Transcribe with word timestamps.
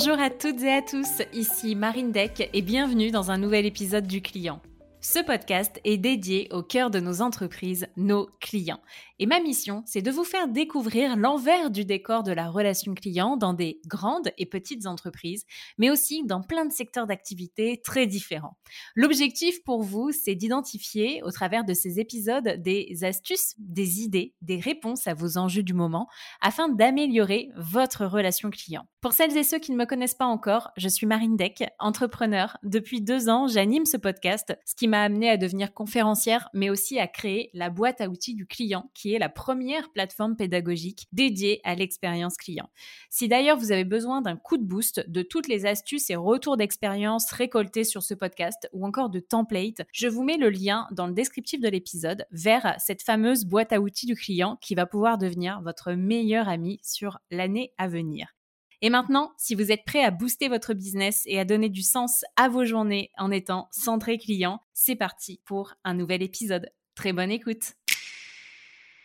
Bonjour 0.00 0.20
à 0.20 0.30
toutes 0.30 0.62
et 0.62 0.72
à 0.72 0.80
tous, 0.80 1.22
ici 1.32 1.74
Marine 1.74 2.12
Deck 2.12 2.48
et 2.52 2.62
bienvenue 2.62 3.10
dans 3.10 3.32
un 3.32 3.36
nouvel 3.36 3.66
épisode 3.66 4.06
du 4.06 4.22
client. 4.22 4.62
Ce 5.00 5.18
podcast 5.18 5.80
est 5.82 5.96
dédié 5.96 6.46
au 6.52 6.62
cœur 6.62 6.90
de 6.90 7.00
nos 7.00 7.20
entreprises, 7.20 7.88
nos 7.96 8.30
clients. 8.40 8.78
Et 9.20 9.26
ma 9.26 9.40
mission, 9.40 9.82
c'est 9.84 10.00
de 10.00 10.12
vous 10.12 10.22
faire 10.22 10.46
découvrir 10.46 11.16
l'envers 11.16 11.70
du 11.70 11.84
décor 11.84 12.22
de 12.22 12.30
la 12.30 12.48
relation 12.48 12.94
client 12.94 13.36
dans 13.36 13.52
des 13.52 13.80
grandes 13.86 14.30
et 14.38 14.46
petites 14.46 14.86
entreprises, 14.86 15.44
mais 15.76 15.90
aussi 15.90 16.24
dans 16.24 16.40
plein 16.40 16.64
de 16.64 16.72
secteurs 16.72 17.08
d'activité 17.08 17.80
très 17.82 18.06
différents. 18.06 18.56
L'objectif 18.94 19.64
pour 19.64 19.82
vous, 19.82 20.12
c'est 20.12 20.36
d'identifier 20.36 21.20
au 21.24 21.32
travers 21.32 21.64
de 21.64 21.74
ces 21.74 21.98
épisodes 21.98 22.62
des 22.62 23.02
astuces, 23.02 23.54
des 23.58 24.02
idées, 24.02 24.34
des 24.40 24.60
réponses 24.60 25.08
à 25.08 25.14
vos 25.14 25.36
enjeux 25.36 25.64
du 25.64 25.74
moment 25.74 26.08
afin 26.40 26.68
d'améliorer 26.68 27.48
votre 27.56 28.06
relation 28.06 28.50
client. 28.50 28.86
Pour 29.00 29.12
celles 29.12 29.36
et 29.36 29.44
ceux 29.44 29.58
qui 29.58 29.72
ne 29.72 29.76
me 29.76 29.86
connaissent 29.86 30.14
pas 30.14 30.26
encore, 30.26 30.70
je 30.76 30.88
suis 30.88 31.06
Marine 31.06 31.36
Deck, 31.36 31.64
entrepreneur. 31.78 32.56
Depuis 32.62 33.00
deux 33.00 33.28
ans, 33.28 33.48
j'anime 33.48 33.84
ce 33.84 33.96
podcast, 33.96 34.56
ce 34.64 34.74
qui 34.74 34.86
m'a 34.88 35.02
amené 35.02 35.30
à 35.30 35.36
devenir 35.36 35.72
conférencière, 35.72 36.48
mais 36.52 36.70
aussi 36.70 36.98
à 36.98 37.06
créer 37.06 37.50
la 37.54 37.70
boîte 37.70 38.00
à 38.00 38.08
outils 38.08 38.34
du 38.34 38.46
client 38.46 38.90
qui 38.94 39.07
la 39.16 39.30
première 39.30 39.90
plateforme 39.92 40.36
pédagogique 40.36 41.06
dédiée 41.12 41.62
à 41.64 41.74
l'expérience 41.74 42.36
client. 42.36 42.68
Si 43.08 43.28
d'ailleurs 43.28 43.56
vous 43.56 43.72
avez 43.72 43.84
besoin 43.84 44.20
d'un 44.20 44.36
coup 44.36 44.58
de 44.58 44.64
boost 44.64 45.08
de 45.08 45.22
toutes 45.22 45.48
les 45.48 45.64
astuces 45.64 46.10
et 46.10 46.16
retours 46.16 46.58
d'expérience 46.58 47.32
récoltés 47.32 47.84
sur 47.84 48.02
ce 48.02 48.12
podcast 48.12 48.68
ou 48.74 48.86
encore 48.86 49.08
de 49.08 49.20
templates, 49.20 49.86
je 49.92 50.08
vous 50.08 50.24
mets 50.24 50.36
le 50.36 50.50
lien 50.50 50.86
dans 50.90 51.06
le 51.06 51.14
descriptif 51.14 51.60
de 51.60 51.68
l'épisode 51.68 52.26
vers 52.30 52.74
cette 52.78 53.02
fameuse 53.02 53.46
boîte 53.46 53.72
à 53.72 53.80
outils 53.80 54.06
du 54.06 54.14
client 54.14 54.58
qui 54.60 54.74
va 54.74 54.84
pouvoir 54.84 55.16
devenir 55.16 55.62
votre 55.62 55.92
meilleur 55.92 56.48
ami 56.48 56.80
sur 56.82 57.18
l'année 57.30 57.72
à 57.78 57.88
venir. 57.88 58.34
Et 58.80 58.90
maintenant, 58.90 59.32
si 59.36 59.54
vous 59.54 59.72
êtes 59.72 59.84
prêt 59.84 60.04
à 60.04 60.10
booster 60.10 60.48
votre 60.48 60.72
business 60.72 61.22
et 61.26 61.40
à 61.40 61.44
donner 61.44 61.68
du 61.68 61.82
sens 61.82 62.24
à 62.36 62.48
vos 62.48 62.64
journées 62.64 63.10
en 63.18 63.30
étant 63.30 63.68
centré 63.72 64.18
client, 64.18 64.60
c'est 64.72 64.96
parti 64.96 65.40
pour 65.44 65.74
un 65.84 65.94
nouvel 65.94 66.22
épisode. 66.22 66.70
Très 66.94 67.12
bonne 67.12 67.30
écoute. 67.30 67.74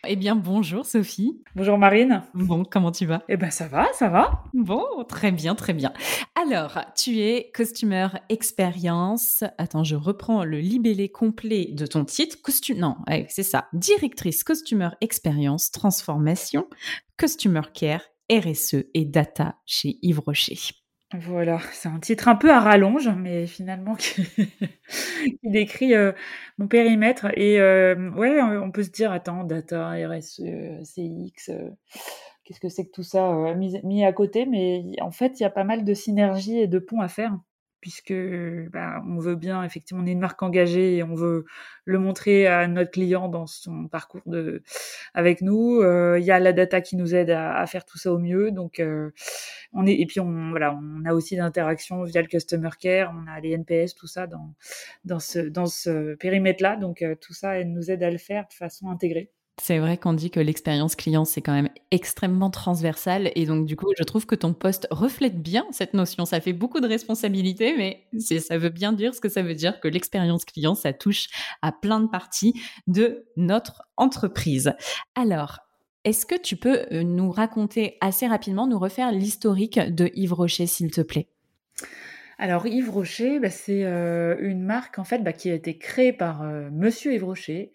Eh 0.06 0.16
bien, 0.16 0.36
bonjour 0.36 0.84
Sophie. 0.84 1.42
Bonjour 1.54 1.78
Marine. 1.78 2.22
Bon, 2.34 2.64
comment 2.64 2.90
tu 2.90 3.06
vas? 3.06 3.22
Eh 3.28 3.36
ben 3.36 3.50
ça 3.50 3.68
va, 3.68 3.86
ça 3.94 4.08
va. 4.08 4.44
Bon, 4.52 4.82
très 5.08 5.32
bien, 5.32 5.54
très 5.54 5.72
bien. 5.72 5.92
Alors, 6.34 6.78
tu 6.96 7.20
es 7.20 7.50
Customer 7.54 8.08
Experience. 8.28 9.44
Attends, 9.58 9.84
je 9.84 9.96
reprends 9.96 10.44
le 10.44 10.58
libellé 10.58 11.08
complet 11.08 11.68
de 11.72 11.86
ton 11.86 12.04
titre. 12.04 12.36
Costume, 12.42 12.78
non, 12.78 12.96
c'est 13.28 13.42
ça. 13.42 13.68
Directrice 13.72 14.44
Customer 14.44 14.90
Experience, 15.00 15.70
Transformation, 15.70 16.66
Customer 17.16 17.62
Care, 17.72 18.02
RSE 18.30 18.84
et 18.94 19.04
Data 19.04 19.56
chez 19.66 19.98
Yves 20.02 20.20
Rocher. 20.20 20.83
Voilà, 21.20 21.60
c'est 21.72 21.88
un 21.88 22.00
titre 22.00 22.26
un 22.26 22.34
peu 22.34 22.50
à 22.50 22.58
rallonge, 22.58 23.08
mais 23.08 23.46
finalement 23.46 23.94
qui, 23.96 24.22
décrit 25.44 25.94
euh, 25.94 26.12
mon 26.58 26.66
périmètre. 26.66 27.26
Et 27.38 27.60
euh, 27.60 28.10
ouais, 28.12 28.40
on 28.42 28.72
peut 28.72 28.82
se 28.82 28.90
dire, 28.90 29.12
attends, 29.12 29.44
data, 29.44 29.90
RSE, 29.90 30.42
CX, 30.82 31.50
euh, 31.50 31.70
qu'est-ce 32.44 32.58
que 32.58 32.68
c'est 32.68 32.86
que 32.86 32.90
tout 32.90 33.04
ça 33.04 33.54
mis, 33.54 34.04
à 34.04 34.12
côté 34.12 34.44
Mais 34.46 34.84
en 35.00 35.12
fait, 35.12 35.38
il 35.38 35.44
y 35.44 35.46
a 35.46 35.50
pas 35.50 35.64
mal 35.64 35.84
de 35.84 35.94
synergies 35.94 36.58
et 36.58 36.66
de 36.66 36.78
ponts 36.80 37.00
à 37.00 37.08
faire 37.08 37.36
puisque 37.84 38.14
bah, 38.72 39.02
on 39.06 39.18
veut 39.18 39.34
bien, 39.34 39.62
effectivement, 39.62 40.02
on 40.02 40.06
est 40.06 40.12
une 40.12 40.18
marque 40.18 40.42
engagée 40.42 40.96
et 40.96 41.02
on 41.02 41.14
veut 41.14 41.44
le 41.84 41.98
montrer 41.98 42.46
à 42.46 42.66
notre 42.66 42.92
client 42.92 43.28
dans 43.28 43.46
son 43.46 43.88
parcours 43.88 44.22
de, 44.24 44.62
avec 45.12 45.42
nous. 45.42 45.82
Euh, 45.82 46.18
il 46.18 46.24
y 46.24 46.30
a 46.30 46.38
la 46.40 46.54
data 46.54 46.80
qui 46.80 46.96
nous 46.96 47.14
aide 47.14 47.28
à, 47.28 47.66
faire 47.66 47.84
tout 47.84 47.98
ça 47.98 48.10
au 48.10 48.18
mieux. 48.18 48.52
Donc, 48.52 48.80
euh, 48.80 49.10
on 49.74 49.86
est, 49.86 50.00
et 50.00 50.06
puis 50.06 50.18
on, 50.18 50.48
voilà, 50.48 50.74
on 50.74 51.04
a 51.04 51.12
aussi 51.12 51.36
d'interactions 51.36 52.04
via 52.04 52.22
le 52.22 52.26
customer 52.26 52.70
care, 52.80 53.14
on 53.14 53.30
a 53.30 53.38
les 53.40 53.50
NPS, 53.50 53.94
tout 53.94 54.06
ça 54.06 54.26
dans, 54.26 54.54
dans 55.04 55.20
ce, 55.20 55.40
dans 55.40 55.66
ce 55.66 56.14
périmètre-là. 56.14 56.76
Donc, 56.76 57.02
euh, 57.02 57.14
tout 57.20 57.34
ça 57.34 57.58
elle 57.58 57.70
nous 57.70 57.90
aide 57.90 58.02
à 58.02 58.10
le 58.10 58.16
faire 58.16 58.48
de 58.48 58.54
façon 58.54 58.88
intégrée. 58.88 59.30
C'est 59.62 59.78
vrai 59.78 59.96
qu'on 59.96 60.14
dit 60.14 60.30
que 60.30 60.40
l'expérience 60.40 60.96
client, 60.96 61.24
c'est 61.24 61.40
quand 61.40 61.52
même 61.52 61.68
extrêmement 61.92 62.50
transversal. 62.50 63.30
Et 63.36 63.46
donc, 63.46 63.66
du 63.66 63.76
coup, 63.76 63.86
je 63.96 64.02
trouve 64.02 64.26
que 64.26 64.34
ton 64.34 64.52
poste 64.52 64.88
reflète 64.90 65.40
bien 65.40 65.64
cette 65.70 65.94
notion. 65.94 66.24
Ça 66.24 66.40
fait 66.40 66.52
beaucoup 66.52 66.80
de 66.80 66.88
responsabilités, 66.88 67.76
mais 67.76 68.04
ça 68.40 68.58
veut 68.58 68.70
bien 68.70 68.92
dire 68.92 69.14
ce 69.14 69.20
que 69.20 69.28
ça 69.28 69.42
veut 69.42 69.54
dire 69.54 69.78
que 69.78 69.86
l'expérience 69.86 70.44
client, 70.44 70.74
ça 70.74 70.92
touche 70.92 71.28
à 71.62 71.70
plein 71.70 72.00
de 72.00 72.08
parties 72.08 72.60
de 72.88 73.26
notre 73.36 73.82
entreprise. 73.96 74.74
Alors, 75.14 75.60
est-ce 76.04 76.26
que 76.26 76.38
tu 76.38 76.56
peux 76.56 76.84
euh, 76.92 77.02
nous 77.02 77.30
raconter 77.30 77.96
assez 78.00 78.26
rapidement, 78.26 78.66
nous 78.66 78.78
refaire 78.78 79.12
l'historique 79.12 79.78
de 79.78 80.10
Yves 80.14 80.34
Rocher, 80.34 80.66
s'il 80.66 80.90
te 80.90 81.00
plaît? 81.00 81.28
Alors 82.38 82.66
Yves 82.66 82.90
Rocher, 82.90 83.38
bah, 83.38 83.50
c'est 83.50 83.84
euh, 83.84 84.36
une 84.40 84.62
marque 84.62 84.98
en 84.98 85.04
fait 85.04 85.18
bah, 85.18 85.32
qui 85.32 85.50
a 85.50 85.54
été 85.54 85.78
créée 85.78 86.12
par 86.12 86.42
euh, 86.42 86.68
Monsieur 86.72 87.14
Yves 87.14 87.24
Rocher, 87.24 87.72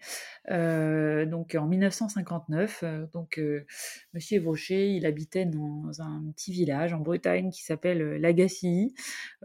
donc 0.48 1.54
en 1.54 1.66
1959. 1.66 2.84
donc 3.12 3.40
Monsieur 4.14 4.36
Yves 4.38 4.46
Rocher, 4.46 4.90
il 4.90 5.06
habitait 5.06 5.44
dans 5.44 6.00
un 6.00 6.22
petit 6.34 6.52
village 6.52 6.92
en 6.92 7.00
Bretagne 7.00 7.50
qui 7.50 7.62
s'appelle 7.62 8.16
Lagacilly. 8.16 8.94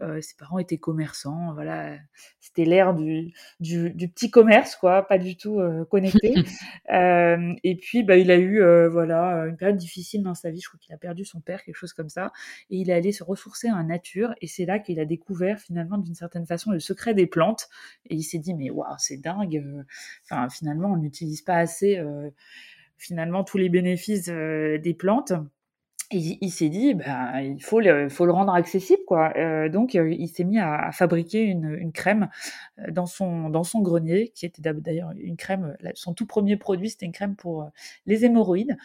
ses 0.00 0.36
parents 0.38 0.58
étaient 0.58 0.78
commerçants, 0.78 1.52
voilà, 1.54 1.96
c'était 2.40 2.64
l'ère 2.64 2.94
du, 2.94 3.32
du, 3.60 4.08
petit 4.08 4.30
commerce 4.30 4.76
quoi, 4.76 5.02
pas 5.06 5.18
du 5.18 5.36
tout 5.36 5.60
connecté. 5.90 6.34
et 6.88 7.76
puis 7.80 8.02
bah, 8.02 8.16
il 8.16 8.30
a 8.30 8.38
eu 8.38 8.60
voilà 8.88 9.46
une 9.46 9.56
période 9.56 9.76
difficile 9.76 10.22
dans 10.22 10.34
sa 10.34 10.50
vie. 10.50 10.60
Je 10.60 10.68
crois 10.68 10.80
qu'il 10.80 10.94
a 10.94 10.98
perdu 10.98 11.24
son 11.24 11.40
père, 11.40 11.62
quelque 11.62 11.76
chose 11.76 11.92
comme 11.92 12.08
ça, 12.08 12.32
et 12.70 12.76
il 12.78 12.90
est 12.90 12.94
allé 12.94 13.12
se 13.12 13.22
ressourcer 13.22 13.70
en 13.70 13.82
nature. 13.84 14.34
Et 14.40 14.46
c'est 14.46 14.64
là 14.64 14.78
qu'il 14.78 15.00
a 15.00 15.04
découvert 15.04 15.58
finalement 15.60 15.98
d'une 15.98 16.14
certaine 16.14 16.46
façon 16.46 16.70
le 16.70 16.80
secret 16.80 17.14
des 17.14 17.26
plantes 17.26 17.68
et 18.06 18.14
il 18.14 18.22
s'est 18.22 18.38
dit 18.38 18.54
mais 18.54 18.70
waouh 18.70 18.94
c'est 18.98 19.18
dingue 19.18 19.56
euh, 19.56 19.82
enfin 20.24 20.48
finalement 20.48 20.85
on 20.92 20.96
n'utilise 20.96 21.42
pas 21.42 21.56
assez 21.56 21.98
euh, 21.98 22.30
finalement 22.96 23.44
tous 23.44 23.58
les 23.58 23.68
bénéfices 23.68 24.28
euh, 24.28 24.78
des 24.78 24.94
plantes 24.94 25.32
il 26.12 26.50
s'est 26.50 26.68
dit, 26.68 26.94
bah, 26.94 27.42
il 27.42 27.62
faut 27.62 27.80
le, 27.80 28.08
faut 28.08 28.26
le 28.26 28.32
rendre 28.32 28.52
accessible, 28.54 29.02
quoi. 29.06 29.32
Euh, 29.36 29.68
donc, 29.68 29.94
euh, 29.94 30.12
il 30.12 30.28
s'est 30.28 30.44
mis 30.44 30.58
à, 30.58 30.86
à 30.86 30.92
fabriquer 30.92 31.42
une, 31.42 31.76
une, 31.78 31.92
crème 31.92 32.28
euh, 32.78 32.90
dans 32.90 33.06
son, 33.06 33.50
dans 33.50 33.64
son 33.64 33.80
grenier, 33.80 34.30
qui 34.34 34.46
était 34.46 34.62
d'ailleurs 34.62 35.12
une 35.16 35.36
crème. 35.36 35.76
Son 35.94 36.14
tout 36.14 36.26
premier 36.26 36.56
produit, 36.56 36.90
c'était 36.90 37.06
une 37.06 37.12
crème 37.12 37.34
pour 37.34 37.70
les 38.06 38.24
hémorroïdes. 38.24 38.76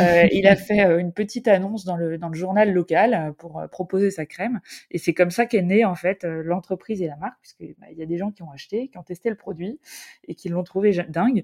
Euh, 0.00 0.26
il 0.30 0.46
a 0.46 0.56
fait 0.56 1.00
une 1.00 1.12
petite 1.12 1.48
annonce 1.48 1.84
dans 1.84 1.96
le, 1.96 2.16
dans 2.16 2.28
le 2.28 2.36
journal 2.36 2.72
local 2.72 3.34
pour 3.38 3.62
proposer 3.70 4.10
sa 4.10 4.26
crème, 4.26 4.60
et 4.90 4.98
c'est 4.98 5.14
comme 5.14 5.30
ça 5.30 5.46
qu'est 5.46 5.62
née 5.62 5.84
en 5.84 5.94
fait 5.94 6.24
l'entreprise 6.24 7.02
et 7.02 7.06
la 7.06 7.16
marque, 7.16 7.38
puisque 7.40 7.74
bah, 7.80 7.86
il 7.90 7.98
y 7.98 8.02
a 8.02 8.06
des 8.06 8.18
gens 8.18 8.30
qui 8.30 8.42
ont 8.42 8.50
acheté, 8.50 8.88
qui 8.88 8.98
ont 8.98 9.02
testé 9.02 9.30
le 9.30 9.36
produit 9.36 9.80
et 10.28 10.34
qui 10.34 10.48
l'ont 10.48 10.62
trouvé 10.62 10.92
dingue. 11.08 11.42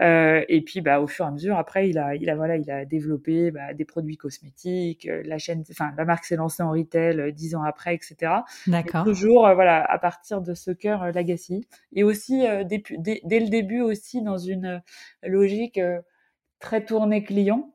et 0.00 0.62
puis, 0.66 0.80
bah, 0.80 1.00
au 1.00 1.06
fur 1.06 1.24
et 1.24 1.28
à 1.28 1.30
mesure, 1.30 1.56
après, 1.56 1.88
il 1.88 1.98
a, 1.98 2.16
il 2.16 2.28
a 2.28 2.34
voilà, 2.34 2.56
il 2.56 2.70
a 2.70 2.84
développé 2.84 3.50
bah, 3.50 3.74
des 3.74 3.84
produits 3.84 4.16
cosmétiques 4.16 4.71
la 5.24 5.38
chaîne, 5.38 5.64
enfin 5.70 5.92
la 5.96 6.04
marque 6.04 6.24
s'est 6.24 6.36
lancée 6.36 6.62
en 6.62 6.70
retail 6.70 7.20
euh, 7.20 7.30
dix 7.32 7.54
ans 7.54 7.62
après, 7.62 7.94
etc. 7.94 8.32
D'accord. 8.66 9.04
Toujours, 9.04 9.46
euh, 9.46 9.54
voilà, 9.54 9.84
à 9.84 9.98
partir 9.98 10.40
de 10.40 10.54
ce 10.54 10.70
cœur 10.70 11.02
euh, 11.02 11.12
Legacy 11.12 11.66
et 11.92 12.04
aussi 12.04 12.44
dès, 12.64 12.82
dès, 12.98 13.40
le 13.40 13.48
début 13.48 13.80
aussi 13.80 14.22
dans 14.22 14.38
une 14.38 14.82
logique 15.22 15.80
très 16.58 16.84
tournée 16.84 17.22
client 17.22 17.70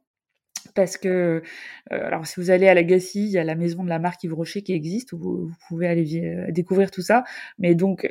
parce 0.76 0.98
que 0.98 1.42
alors 1.90 2.28
si 2.28 2.40
vous 2.40 2.50
allez 2.52 2.68
à 2.68 2.74
Legacy, 2.74 3.26
il 3.26 3.32
y 3.32 3.38
a 3.38 3.44
la 3.44 3.56
maison 3.56 3.84
de 3.84 3.90
la 3.90 4.00
marque 4.00 4.24
Yves 4.24 4.34
Rocher 4.34 4.62
qui 4.64 4.74
existe 4.74 5.14
où 5.14 5.18
vous, 5.18 5.52
pouvez 5.68 5.88
aller 5.88 6.52
découvrir 6.52 6.92
tout 6.92 7.02
ça. 7.02 7.24
Mais 7.58 7.76
donc 7.76 8.08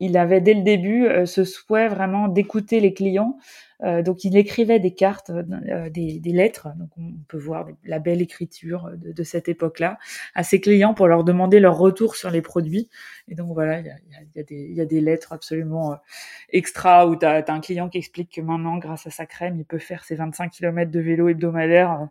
il 0.00 0.16
avait 0.16 0.40
dès 0.40 0.54
le 0.54 0.62
début 0.62 1.06
ce 1.26 1.44
souhait 1.44 1.88
vraiment 1.88 2.28
d'écouter 2.28 2.80
les 2.80 2.92
clients, 2.92 3.36
euh, 3.75 3.75
donc 3.82 4.24
il 4.24 4.36
écrivait 4.36 4.80
des 4.80 4.94
cartes, 4.94 5.30
euh, 5.30 5.90
des, 5.90 6.18
des, 6.18 6.32
lettres, 6.32 6.68
donc 6.78 6.88
on 6.96 7.12
peut 7.28 7.36
voir 7.36 7.66
la 7.84 7.98
belle 7.98 8.22
écriture 8.22 8.90
de, 8.96 9.12
de 9.12 9.22
cette 9.22 9.48
époque-là, 9.48 9.98
à 10.34 10.42
ses 10.42 10.60
clients 10.60 10.94
pour 10.94 11.08
leur 11.08 11.24
demander 11.24 11.60
leur 11.60 11.76
retour 11.76 12.16
sur 12.16 12.30
les 12.30 12.40
produits. 12.40 12.88
Et 13.28 13.34
donc 13.34 13.52
voilà, 13.52 13.80
il 13.80 13.86
y 13.86 13.90
a, 13.90 13.94
y 14.34 14.40
a, 14.40 14.42
des, 14.42 14.72
y 14.72 14.80
a 14.80 14.86
des 14.86 15.00
lettres 15.02 15.34
absolument 15.34 15.92
euh, 15.92 15.96
extra 16.50 17.06
où 17.06 17.16
tu 17.16 17.26
as, 17.26 17.44
un 17.48 17.60
client 17.60 17.90
qui 17.90 17.98
explique 17.98 18.32
que 18.32 18.40
maintenant, 18.40 18.78
grâce 18.78 19.06
à 19.06 19.10
sa 19.10 19.26
crème, 19.26 19.56
il 19.58 19.64
peut 19.66 19.78
faire 19.78 20.04
ses 20.04 20.14
25 20.14 20.50
km 20.50 20.90
de 20.90 21.00
vélo 21.00 21.28
hebdomadaire 21.28 22.08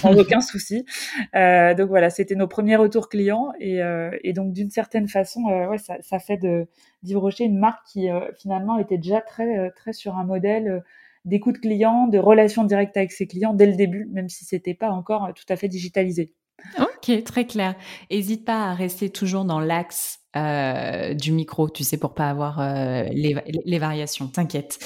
sans 0.00 0.16
aucun 0.18 0.40
souci. 0.40 0.86
Euh, 1.34 1.74
donc 1.74 1.88
voilà, 1.88 2.10
c'était 2.10 2.36
nos 2.36 2.48
premiers 2.48 2.76
retours 2.76 3.08
clients. 3.08 3.52
Et, 3.58 3.80
et 4.22 4.32
donc 4.32 4.52
d'une 4.52 4.70
certaine 4.70 5.08
façon, 5.08 5.42
ouais, 5.42 5.78
ça, 5.78 5.96
ça 6.00 6.18
fait 6.18 6.36
de 6.36 6.66
d'Yves 7.02 7.18
Rocher 7.18 7.44
une 7.44 7.58
marque 7.58 7.84
qui 7.86 8.08
finalement 8.38 8.78
était 8.78 8.98
déjà 8.98 9.20
très, 9.20 9.70
très 9.72 9.92
sur 9.92 10.16
un 10.16 10.24
modèle 10.24 10.82
d'écoute 11.24 11.60
client, 11.60 12.06
de 12.08 12.18
relation 12.18 12.64
directe 12.64 12.96
avec 12.96 13.12
ses 13.12 13.26
clients 13.26 13.54
dès 13.54 13.66
le 13.66 13.76
début, 13.76 14.06
même 14.12 14.28
si 14.28 14.44
c'était 14.44 14.74
pas 14.74 14.90
encore 14.90 15.30
tout 15.34 15.44
à 15.48 15.56
fait 15.56 15.68
digitalisé. 15.68 16.34
Ok, 16.78 17.22
très 17.22 17.46
clair. 17.46 17.76
N'hésite 18.10 18.44
pas 18.44 18.70
à 18.70 18.74
rester 18.74 19.10
toujours 19.10 19.44
dans 19.44 19.60
l'axe 19.60 20.18
euh, 20.36 21.14
du 21.14 21.32
micro, 21.32 21.70
tu 21.70 21.84
sais, 21.84 21.96
pour 21.96 22.14
pas 22.14 22.28
avoir 22.28 22.60
euh, 22.60 23.04
les, 23.12 23.36
les, 23.64 23.78
variations. 23.78 24.26
T'inquiète. 24.26 24.78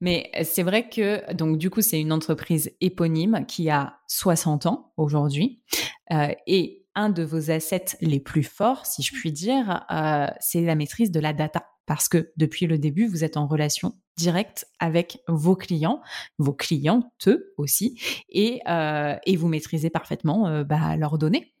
Mais 0.00 0.30
c'est 0.44 0.62
vrai 0.62 0.88
que 0.88 1.32
donc 1.34 1.58
du 1.58 1.68
coup, 1.68 1.82
c'est 1.82 2.00
une 2.00 2.12
entreprise 2.12 2.72
éponyme 2.80 3.44
qui 3.46 3.70
a 3.70 3.98
60 4.06 4.66
ans 4.66 4.92
aujourd'hui 4.96 5.62
euh, 6.12 6.28
et 6.46 6.86
un 6.94 7.10
de 7.10 7.22
vos 7.22 7.50
assets 7.50 7.96
les 8.00 8.20
plus 8.20 8.42
forts, 8.42 8.86
si 8.86 9.02
je 9.02 9.12
puis 9.12 9.32
dire, 9.32 9.84
euh, 9.90 10.26
c'est 10.40 10.62
la 10.62 10.74
maîtrise 10.74 11.10
de 11.10 11.20
la 11.20 11.32
data. 11.32 11.66
Parce 11.84 12.08
que 12.08 12.32
depuis 12.36 12.66
le 12.66 12.78
début, 12.78 13.06
vous 13.06 13.22
êtes 13.22 13.36
en 13.36 13.46
relation 13.46 13.92
directe 14.16 14.66
avec 14.78 15.20
vos 15.28 15.56
clients, 15.56 16.00
vos 16.38 16.52
clientes 16.52 17.28
aussi, 17.56 18.00
et, 18.28 18.60
euh, 18.68 19.16
et 19.26 19.36
vous 19.36 19.48
maîtrisez 19.48 19.90
parfaitement 19.90 20.46
euh, 20.48 20.64
bah, 20.64 20.96
leurs 20.96 21.18
données. 21.18 21.52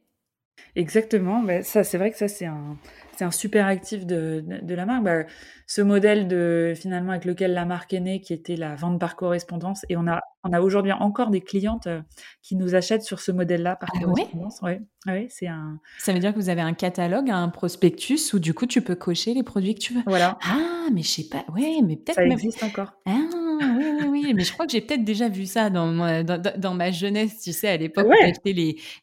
Exactement, 0.74 1.42
bah, 1.42 1.62
ça 1.62 1.84
c'est 1.84 1.98
vrai 1.98 2.10
que 2.10 2.18
ça 2.18 2.28
c'est 2.28 2.46
un, 2.46 2.76
c'est 3.16 3.24
un 3.24 3.30
super 3.30 3.66
actif 3.66 4.06
de, 4.06 4.44
de, 4.62 4.74
la 4.74 4.86
marque. 4.86 5.04
Bah, 5.04 5.24
ce 5.66 5.82
modèle 5.82 6.28
de 6.28 6.74
finalement 6.76 7.12
avec 7.12 7.24
lequel 7.24 7.54
la 7.54 7.64
marque 7.64 7.92
est 7.92 8.00
née, 8.00 8.20
qui 8.20 8.32
était 8.32 8.56
la 8.56 8.74
vente 8.74 9.00
par 9.00 9.16
correspondance, 9.16 9.84
et 9.88 9.96
on 9.96 10.06
a 10.06 10.20
on 10.46 10.52
a 10.52 10.60
aujourd'hui 10.60 10.92
encore 10.92 11.30
des 11.30 11.40
clientes 11.40 11.86
euh, 11.86 12.00
qui 12.42 12.56
nous 12.56 12.74
achètent 12.74 13.02
sur 13.02 13.20
ce 13.20 13.32
modèle-là 13.32 13.76
par 13.76 13.90
ah 13.94 14.00
correspondance. 14.00 14.60
Ouais. 14.62 14.80
ouais 15.06 15.26
c'est 15.28 15.48
un. 15.48 15.80
Ça 15.98 16.12
veut 16.12 16.20
dire 16.20 16.32
que 16.32 16.38
vous 16.38 16.48
avez 16.48 16.60
un 16.60 16.72
catalogue, 16.72 17.30
un 17.30 17.48
prospectus 17.48 18.32
où 18.32 18.38
du 18.38 18.54
coup 18.54 18.66
tu 18.66 18.80
peux 18.80 18.94
cocher 18.94 19.34
les 19.34 19.42
produits 19.42 19.74
que 19.74 19.80
tu 19.80 19.94
veux. 19.94 20.02
Voilà. 20.06 20.38
Ah, 20.42 20.88
mais 20.92 21.02
je 21.02 21.08
sais 21.08 21.28
pas. 21.28 21.44
Ouais, 21.52 21.80
mais 21.84 21.96
peut-être. 21.96 22.16
Ça 22.16 22.24
existe 22.24 22.62
encore. 22.62 22.92
Ah, 23.06 23.16
oui, 23.58 23.84
oui, 24.02 24.06
oui. 24.10 24.34
mais 24.34 24.44
je 24.44 24.52
crois 24.52 24.66
que 24.66 24.72
j'ai 24.72 24.80
peut-être 24.80 25.04
déjà 25.04 25.28
vu 25.28 25.46
ça 25.46 25.70
dans 25.70 25.86
ma, 25.86 26.22
dans, 26.22 26.40
dans 26.40 26.74
ma 26.74 26.90
jeunesse, 26.90 27.40
tu 27.40 27.52
sais, 27.52 27.68
à 27.68 27.76
l'époque 27.76 28.06
ouais. 28.06 28.32
les, 28.44 28.52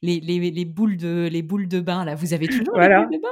les, 0.01 0.19
les, 0.21 0.51
les, 0.51 0.65
boules 0.65 0.95
de 0.97 1.27
les 1.29 1.41
boules 1.41 1.67
de 1.67 1.81
bain 1.81 2.05
là. 2.05 2.15
Vous 2.15 2.33
avez 2.33 2.47
toujours 2.47 2.75
voilà. 2.75 2.99
les 2.99 3.05
boules 3.05 3.15
de 3.17 3.21
bain? 3.21 3.29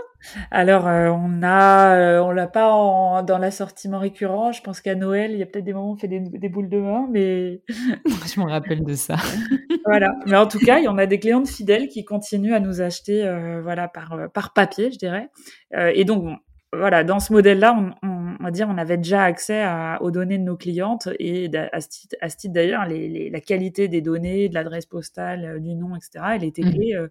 Alors, 0.51 0.70
euh, 0.71 1.09
on 1.09 1.43
a, 1.43 1.95
euh, 1.95 2.19
on 2.19 2.31
l'a 2.31 2.47
pas 2.47 2.71
en, 2.71 3.23
dans 3.23 3.37
l'assortiment 3.37 3.99
récurrent. 3.99 4.51
Je 4.51 4.61
pense 4.61 4.81
qu'à 4.81 4.95
Noël, 4.95 5.31
il 5.31 5.37
y 5.37 5.43
a 5.43 5.45
peut-être 5.45 5.65
des 5.65 5.73
moments 5.73 5.89
où 5.89 5.93
on 5.93 5.97
fait 5.97 6.07
des, 6.07 6.19
des 6.19 6.49
boules 6.49 6.69
de 6.69 6.79
bain, 6.79 7.07
mais 7.09 7.61
je 7.67 8.39
me 8.39 8.45
rappelle 8.45 8.83
de 8.83 8.93
ça. 8.93 9.15
voilà. 9.85 10.15
Mais 10.25 10.37
en 10.37 10.47
tout 10.47 10.59
cas, 10.59 10.79
il 10.79 10.85
y 10.85 10.87
en 10.87 10.97
a 10.97 11.05
des 11.05 11.19
clientes 11.19 11.47
fidèles 11.47 11.87
qui 11.87 12.05
continuent 12.05 12.53
à 12.53 12.59
nous 12.59 12.81
acheter, 12.81 13.23
euh, 13.25 13.61
voilà, 13.61 13.87
par 13.87 14.15
par 14.33 14.53
papier, 14.53 14.91
je 14.91 14.97
dirais. 14.97 15.29
et 15.73 16.05
donc, 16.05 16.23
bon, 16.23 16.37
voilà, 16.73 17.03
dans 17.03 17.19
ce 17.19 17.33
modèle-là, 17.33 17.75
on, 17.77 18.07
on, 18.07 18.35
on, 18.39 18.43
va 18.43 18.51
dire, 18.51 18.67
on 18.69 18.77
avait 18.77 18.97
déjà 18.97 19.23
accès 19.23 19.61
à, 19.61 19.99
aux 20.01 20.11
données 20.11 20.37
de 20.37 20.43
nos 20.43 20.57
clientes 20.57 21.09
et 21.19 21.49
à 21.55 21.81
ce 21.81 21.87
titre, 21.89 22.15
d'ailleurs, 22.45 22.85
les, 22.85 23.09
les, 23.09 23.29
la 23.29 23.41
qualité 23.41 23.87
des 23.87 24.01
données, 24.01 24.49
de 24.49 24.53
l'adresse 24.53 24.85
postale, 24.85 25.61
du 25.61 25.75
nom, 25.75 25.95
etc. 25.95 26.25
Elle 26.35 26.43
était 26.43 26.63
mmh. 26.63 26.73
clé. 26.73 26.95
Mmh. 26.95 27.09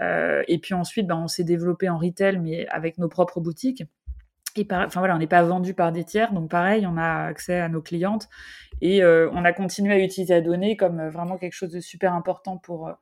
Euh, 0.00 0.42
et 0.48 0.58
puis 0.58 0.74
ensuite, 0.74 1.06
ben, 1.06 1.16
on 1.16 1.28
s'est 1.28 1.44
développé 1.44 1.88
en 1.88 1.98
retail, 1.98 2.38
mais 2.38 2.66
avec 2.68 2.98
nos 2.98 3.08
propres 3.08 3.40
boutiques. 3.40 3.84
Et 4.56 4.66
enfin 4.70 5.00
voilà, 5.00 5.16
on 5.16 5.18
n'est 5.18 5.26
pas 5.26 5.42
vendu 5.42 5.74
par 5.74 5.90
des 5.90 6.04
tiers, 6.04 6.32
donc 6.32 6.48
pareil, 6.48 6.86
on 6.86 6.96
a 6.96 7.24
accès 7.26 7.58
à 7.58 7.68
nos 7.68 7.82
clientes 7.82 8.28
et 8.80 9.02
euh, 9.02 9.28
on 9.32 9.44
a 9.44 9.52
continué 9.52 9.94
à 9.94 9.98
utiliser 9.98 10.34
la 10.34 10.40
donnée 10.42 10.76
comme 10.76 11.00
euh, 11.00 11.10
vraiment 11.10 11.38
quelque 11.38 11.54
chose 11.54 11.72
de 11.72 11.80
super 11.80 12.14
important 12.14 12.56
pour 12.56 12.92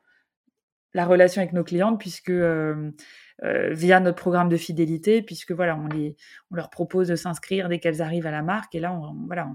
la 0.95 1.05
relation 1.05 1.43
avec 1.43 1.53
nos 1.53 1.65
clientes, 1.65 1.99
puisque 1.99 2.33
via 3.43 4.01
notre 4.01 4.17
programme 4.17 4.49
de 4.49 4.57
fidélité, 4.57 5.23
puisque 5.23 5.53
voilà, 5.53 5.77
on 5.77 5.89
les, 5.89 6.17
on 6.51 6.55
leur 6.55 6.71
propose 6.71 7.09
de 7.09 7.17
s'inscrire 7.17 7.69
dès 7.69 7.79
qu'elles 7.81 8.03
arrivent 8.03 8.27
à 8.27 8.31
la 8.31 8.43
marque, 8.43 8.75
et 8.75 8.81
là, 8.81 8.93
on, 8.93 9.15
voilà, 9.27 9.51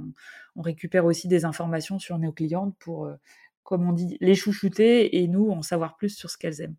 on, 0.56 0.62
récupère 0.62 1.06
aussi 1.06 1.28
des 1.28 1.46
informations 1.46 2.00
sur 2.00 2.18
nos 2.18 2.32
clientes 2.32 2.76
pour, 2.80 3.10
comme 3.64 3.88
on 3.88 3.94
dit, 3.94 4.18
les 4.20 4.34
chouchouter 4.34 5.22
et 5.22 5.28
nous 5.28 5.52
en 5.52 5.62
savoir 5.62 5.96
plus 5.96 6.10
sur 6.10 6.32
ce 6.32 6.38
qu'elles 6.40 6.62
aiment. 6.62 6.76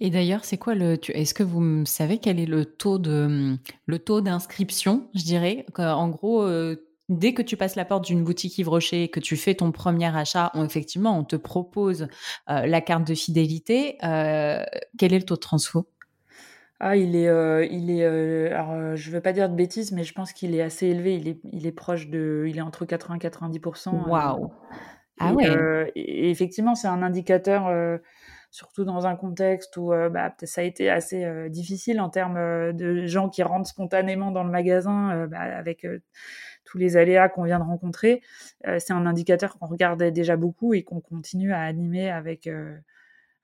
Et 0.00 0.10
d'ailleurs, 0.10 0.44
c'est 0.44 0.58
quoi 0.58 0.74
le 0.74 0.98
est-ce 1.14 1.34
que 1.34 1.42
vous 1.42 1.84
savez 1.86 2.18
quel 2.18 2.40
est 2.40 2.46
le 2.46 2.64
taux 2.64 2.98
de 2.98 3.56
le 3.86 3.98
taux 3.98 4.20
d'inscription, 4.20 5.08
je 5.14 5.22
dirais? 5.22 5.66
En 5.76 6.08
gros 6.08 6.42
euh, 6.42 6.90
dès 7.10 7.34
que 7.34 7.42
tu 7.42 7.56
passes 7.56 7.76
la 7.76 7.84
porte 7.84 8.04
d'une 8.06 8.24
boutique 8.24 8.56
Yves 8.56 8.68
Rocher 8.68 9.02
et 9.04 9.08
que 9.08 9.20
tu 9.20 9.36
fais 9.36 9.54
ton 9.54 9.72
premier 9.72 10.16
achat, 10.16 10.50
on, 10.54 10.64
effectivement, 10.64 11.18
on 11.18 11.24
te 11.24 11.36
propose 11.36 12.08
euh, 12.48 12.66
la 12.66 12.80
carte 12.80 13.06
de 13.06 13.14
fidélité. 13.14 13.98
Euh, 14.04 14.64
quel 14.96 15.12
est 15.12 15.18
le 15.18 15.24
taux 15.24 15.34
de 15.34 15.40
transfo? 15.40 15.86
Ah, 16.78 16.96
il 16.96 17.14
est, 17.14 17.28
euh, 17.28 17.66
il 17.66 17.90
est, 17.90 18.52
alors 18.52 18.96
je 18.96 19.10
veux 19.10 19.20
pas 19.20 19.34
dire 19.34 19.50
de 19.50 19.54
bêtises, 19.54 19.92
mais 19.92 20.02
je 20.02 20.14
pense 20.14 20.32
qu'il 20.32 20.54
est 20.54 20.62
assez 20.62 20.86
élevé. 20.86 21.16
Il 21.16 21.28
est, 21.28 21.40
il 21.52 21.66
est 21.66 21.72
proche 21.72 22.08
de, 22.08 22.46
il 22.48 22.56
est 22.56 22.62
entre 22.62 22.86
80 22.86 23.16
et 23.16 23.18
90% 23.18 24.08
Waouh. 24.08 24.50
Ah 25.18 25.34
ouais. 25.34 25.92
et 25.94 26.30
effectivement, 26.30 26.74
c'est 26.74 26.88
un 26.88 27.02
indicateur 27.02 27.68
surtout 28.50 28.84
dans 28.84 29.06
un 29.06 29.16
contexte 29.16 29.76
où 29.76 29.92
euh, 29.92 30.08
bah, 30.08 30.34
ça 30.42 30.60
a 30.60 30.64
été 30.64 30.90
assez 30.90 31.24
euh, 31.24 31.48
difficile 31.48 32.00
en 32.00 32.10
termes 32.10 32.36
euh, 32.36 32.72
de 32.72 33.06
gens 33.06 33.28
qui 33.28 33.42
rentrent 33.42 33.68
spontanément 33.68 34.32
dans 34.32 34.42
le 34.42 34.50
magasin 34.50 35.26
bah, 35.28 35.38
avec 35.38 35.86
tous 36.64 36.78
les 36.78 36.96
aléas 36.96 37.28
qu'on 37.28 37.44
vient 37.44 37.58
de 37.58 37.64
rencontrer. 37.64 38.22
c'est 38.78 38.92
un 38.92 39.06
indicateur 39.06 39.58
qu'on 39.58 39.66
regardait 39.66 40.12
déjà 40.12 40.36
beaucoup 40.36 40.74
et 40.74 40.82
qu'on 40.82 41.00
continue 41.00 41.52
à 41.52 41.60
animer 41.60 42.10
avec 42.10 42.48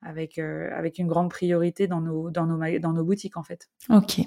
avec, 0.03 0.39
avec 0.39 0.99
une 0.99 1.09
grande 1.09 1.31
priorité 1.31 1.89
dans 1.89 2.01
nos, 2.01 2.31
dans, 2.31 2.47
nos, 2.47 2.79
dans 2.79 2.93
nos 2.93 3.05
boutiques 3.05 3.37
en 3.37 3.43
fait. 3.43 3.69
Ok. 3.91 4.21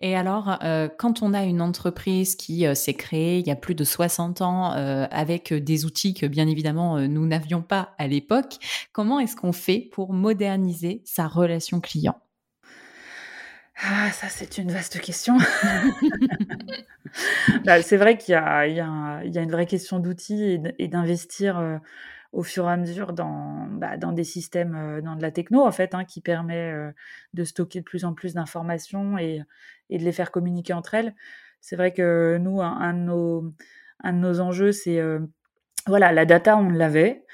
Et 0.00 0.16
alors, 0.16 0.58
euh, 0.62 0.88
quand 0.96 1.22
on 1.22 1.34
a 1.34 1.42
une 1.42 1.60
entreprise 1.60 2.36
qui 2.36 2.66
euh, 2.66 2.74
s'est 2.74 2.94
créée 2.94 3.40
il 3.40 3.46
y 3.46 3.50
a 3.50 3.56
plus 3.56 3.74
de 3.74 3.84
60 3.84 4.42
ans 4.42 4.70
avec 5.10 5.52
des 5.52 5.84
outils 5.84 6.14
que 6.14 6.26
bien 6.26 6.46
évidemment 6.46 6.98
nous 7.00 7.26
n'avions 7.26 7.62
pas 7.62 7.94
à 7.98 8.06
l'époque, 8.06 8.58
comment 8.92 9.18
est-ce 9.18 9.36
qu'on 9.36 9.52
fait 9.52 9.88
pour 9.92 10.12
moderniser 10.12 11.02
sa 11.04 11.26
relation 11.26 11.80
client? 11.80 12.20
Ah, 13.82 14.10
ça 14.12 14.28
c'est 14.28 14.58
une 14.58 14.72
vaste 14.72 15.00
question. 15.00 15.36
bah, 17.64 17.82
c'est 17.82 17.96
vrai 17.96 18.18
qu'il 18.18 18.32
y 18.32 18.36
a 18.36 19.24
une 19.24 19.50
vraie 19.50 19.66
question 19.66 19.98
d'outils 19.98 20.60
et 20.78 20.88
d'investir 20.88 21.80
au 22.32 22.42
fur 22.42 22.68
et 22.68 22.72
à 22.72 22.76
mesure 22.76 23.12
dans, 23.12 23.66
bah, 23.70 23.96
dans 23.96 24.12
des 24.12 24.24
systèmes, 24.24 25.00
dans 25.02 25.16
de 25.16 25.22
la 25.22 25.30
techno, 25.30 25.64
en 25.64 25.72
fait, 25.72 25.94
hein, 25.94 26.04
qui 26.04 26.20
permet 26.20 26.74
de 27.34 27.44
stocker 27.44 27.80
de 27.80 27.84
plus 27.84 28.04
en 28.04 28.14
plus 28.14 28.34
d'informations 28.34 29.18
et, 29.18 29.42
et 29.90 29.98
de 29.98 30.04
les 30.04 30.12
faire 30.12 30.30
communiquer 30.30 30.72
entre 30.72 30.94
elles. 30.94 31.14
C'est 31.60 31.76
vrai 31.76 31.92
que 31.92 32.38
nous, 32.38 32.60
un, 32.60 32.94
de, 32.94 32.98
nos, 32.98 33.52
un 34.00 34.12
de 34.12 34.18
nos 34.18 34.40
enjeux, 34.40 34.72
c'est 34.72 35.00
voilà, 35.88 36.12
la 36.12 36.24
data, 36.24 36.56
on 36.56 36.70
l'avait, 36.70 37.24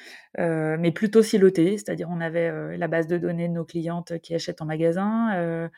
euh, 0.41 0.77
mais 0.81 0.91
plutôt 0.91 1.23
silotée, 1.23 1.79
c'est-à-dire 1.79 2.09
on 2.11 2.21
avait 2.21 2.49
euh, 2.49 2.77
la 2.77 2.89
base 2.89 3.07
de 3.07 3.19
données 3.19 3.47
de 3.47 3.53
nos 3.53 3.65
clientes 3.65 4.19
qui 4.19 4.35
achètent 4.35 4.61
en 4.61 4.65
magasin, 4.65 5.33
euh, 5.37 5.69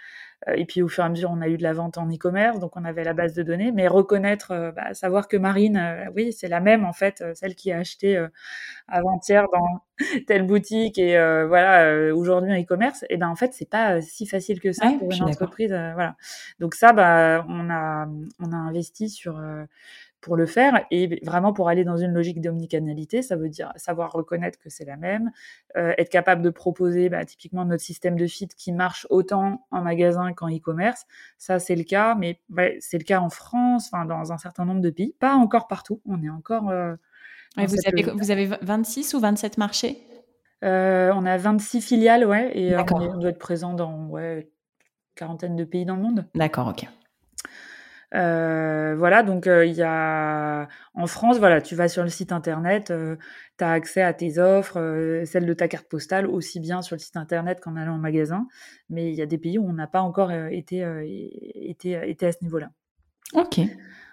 et 0.55 0.64
puis 0.64 0.81
au 0.81 0.88
fur 0.88 1.02
et 1.02 1.06
à 1.06 1.11
mesure, 1.11 1.31
on 1.31 1.43
a 1.43 1.49
eu 1.49 1.58
de 1.58 1.62
la 1.62 1.75
vente 1.75 1.99
en 1.99 2.06
e-commerce, 2.08 2.58
donc 2.58 2.75
on 2.76 2.84
avait 2.84 3.05
la 3.05 3.12
base 3.12 3.34
de 3.34 3.43
données, 3.43 3.70
mais 3.70 3.87
reconnaître, 3.87 4.73
bah, 4.75 4.94
savoir 4.94 5.28
que 5.28 5.37
Marine, 5.37 6.08
oui, 6.14 6.32
c'est 6.32 6.49
la 6.49 6.61
même 6.61 6.84
en 6.84 6.93
fait, 6.93 7.23
celle 7.34 7.55
qui 7.55 7.73
a 7.73 7.78
acheté 7.78 8.23
avant-hier 8.88 9.46
dans 9.52 9.82
telle 10.26 10.46
boutique 10.46 10.99
et 10.99 11.17
voilà, 11.46 12.14
aujourd'hui 12.14 12.52
en 12.52 12.61
e-commerce, 12.61 13.05
et 13.11 13.17
ben 13.17 13.29
en 13.29 13.37
fait, 13.37 13.52
c'est 13.55 13.69
pas 13.69 14.00
si 14.02 14.26
facile 14.26 14.60
que 14.60 14.72
ça 14.72 14.91
pour 14.98 15.10
une 15.10 15.22
entreprise, 15.22 15.70
voilà. 15.70 16.17
Donc 16.60 16.74
ça, 16.74 16.93
bah, 16.93 17.44
on 17.48 17.70
a 17.70 18.06
on 18.39 18.53
a 18.53 18.56
investi 18.56 19.08
sur 19.08 19.43
pour 20.26 20.36
le 20.36 20.46
faire 20.46 20.84
et 20.90 21.20
vraiment 21.24 21.52
pour 21.52 21.68
aller 21.68 21.84
dans 21.84 21.96
une 21.96 22.12
logique 22.12 22.40
d'omnicanalité, 22.40 23.22
ça 23.22 23.36
veut 23.36 23.48
dire 23.48 23.72
savoir 23.76 24.10
reconnaître 24.10 24.58
que 24.58 24.68
c'est 24.68 24.84
la 24.84 24.96
même, 24.96 25.30
euh, 25.76 25.94
être 25.98 26.08
capable 26.08 26.42
de 26.42 26.50
proposer 26.50 27.08
bah, 27.08 27.24
typiquement 27.24 27.64
notre 27.64 27.84
système 27.84 28.16
de 28.16 28.26
feed 28.26 28.52
qui 28.54 28.72
marche 28.72 29.06
autant 29.08 29.64
en 29.70 29.82
magasin 29.82 30.32
qu'en 30.32 30.48
e-commerce. 30.48 31.04
Ça, 31.38 31.60
c'est 31.60 31.76
le 31.76 31.84
cas, 31.84 32.16
mais 32.16 32.40
c'est 32.80 32.98
le 32.98 33.04
cas 33.04 33.20
en 33.20 33.30
France, 33.30 33.88
enfin 33.92 34.04
dans 34.04 34.32
un 34.32 34.38
certain 34.38 34.64
nombre 34.64 34.80
de 34.80 34.90
pays, 34.90 35.14
pas 35.20 35.36
encore 35.36 35.68
partout. 35.68 36.00
On 36.06 36.20
est 36.20 36.28
encore. 36.28 36.70
Euh, 36.70 36.96
vous, 37.56 37.76
avez, 37.86 38.02
vous 38.02 38.32
avez 38.32 38.46
26 38.62 39.14
ou 39.14 39.20
27 39.20 39.58
marchés? 39.58 40.02
Euh, 40.64 41.12
On 41.14 41.24
a 41.24 41.36
26 41.36 41.80
filiales, 41.82 42.26
ouais, 42.26 42.50
et 42.58 42.76
on, 42.76 42.84
on, 42.96 43.16
doit 43.18 43.30
être 43.30 43.38
présent 43.38 43.74
dans 43.74 44.08
ouais, 44.08 44.50
quarantaine 45.14 45.54
de 45.54 45.62
pays 45.62 45.84
dans 45.84 45.94
le 45.94 46.02
monde. 46.02 46.26
D'accord, 46.34 46.66
ok. 46.66 46.88
Euh, 48.15 48.94
voilà, 48.96 49.22
donc 49.22 49.46
euh, 49.46 49.67
il 49.67 49.75
y 49.75 49.82
a 49.82 50.69
en 50.94 51.06
France, 51.06 51.39
voilà, 51.39 51.60
tu 51.60 51.75
vas 51.75 51.89
sur 51.89 52.03
le 52.05 52.08
site 52.08 52.31
internet, 52.32 52.91
euh, 52.91 53.17
tu 53.58 53.65
as 53.65 53.72
accès 53.72 54.01
à 54.01 54.13
tes 54.13 54.39
offres, 54.39 54.79
euh, 54.79 55.25
celles 55.25 55.46
de 55.46 55.53
ta 55.53 55.67
carte 55.67 55.89
postale, 55.89 56.27
aussi 56.27 56.60
bien 56.60 56.82
sur 56.82 56.94
le 56.94 57.01
site 57.01 57.17
internet 57.17 57.60
qu'en 57.60 57.77
allant 57.77 57.94
en 57.94 57.98
magasin. 57.98 58.46
Mais 58.91 59.10
il 59.10 59.15
y 59.15 59.22
a 59.22 59.27
des 59.27 59.39
pays 59.39 59.58
où 59.58 59.69
on 59.69 59.72
n'a 59.72 59.89
pas 59.89 60.03
encore 60.03 60.31
été, 60.32 60.86
été, 61.55 62.01
été 62.08 62.27
à 62.27 62.32
ce 62.32 62.39
niveau-là. 62.43 62.70
Ok. 63.34 63.60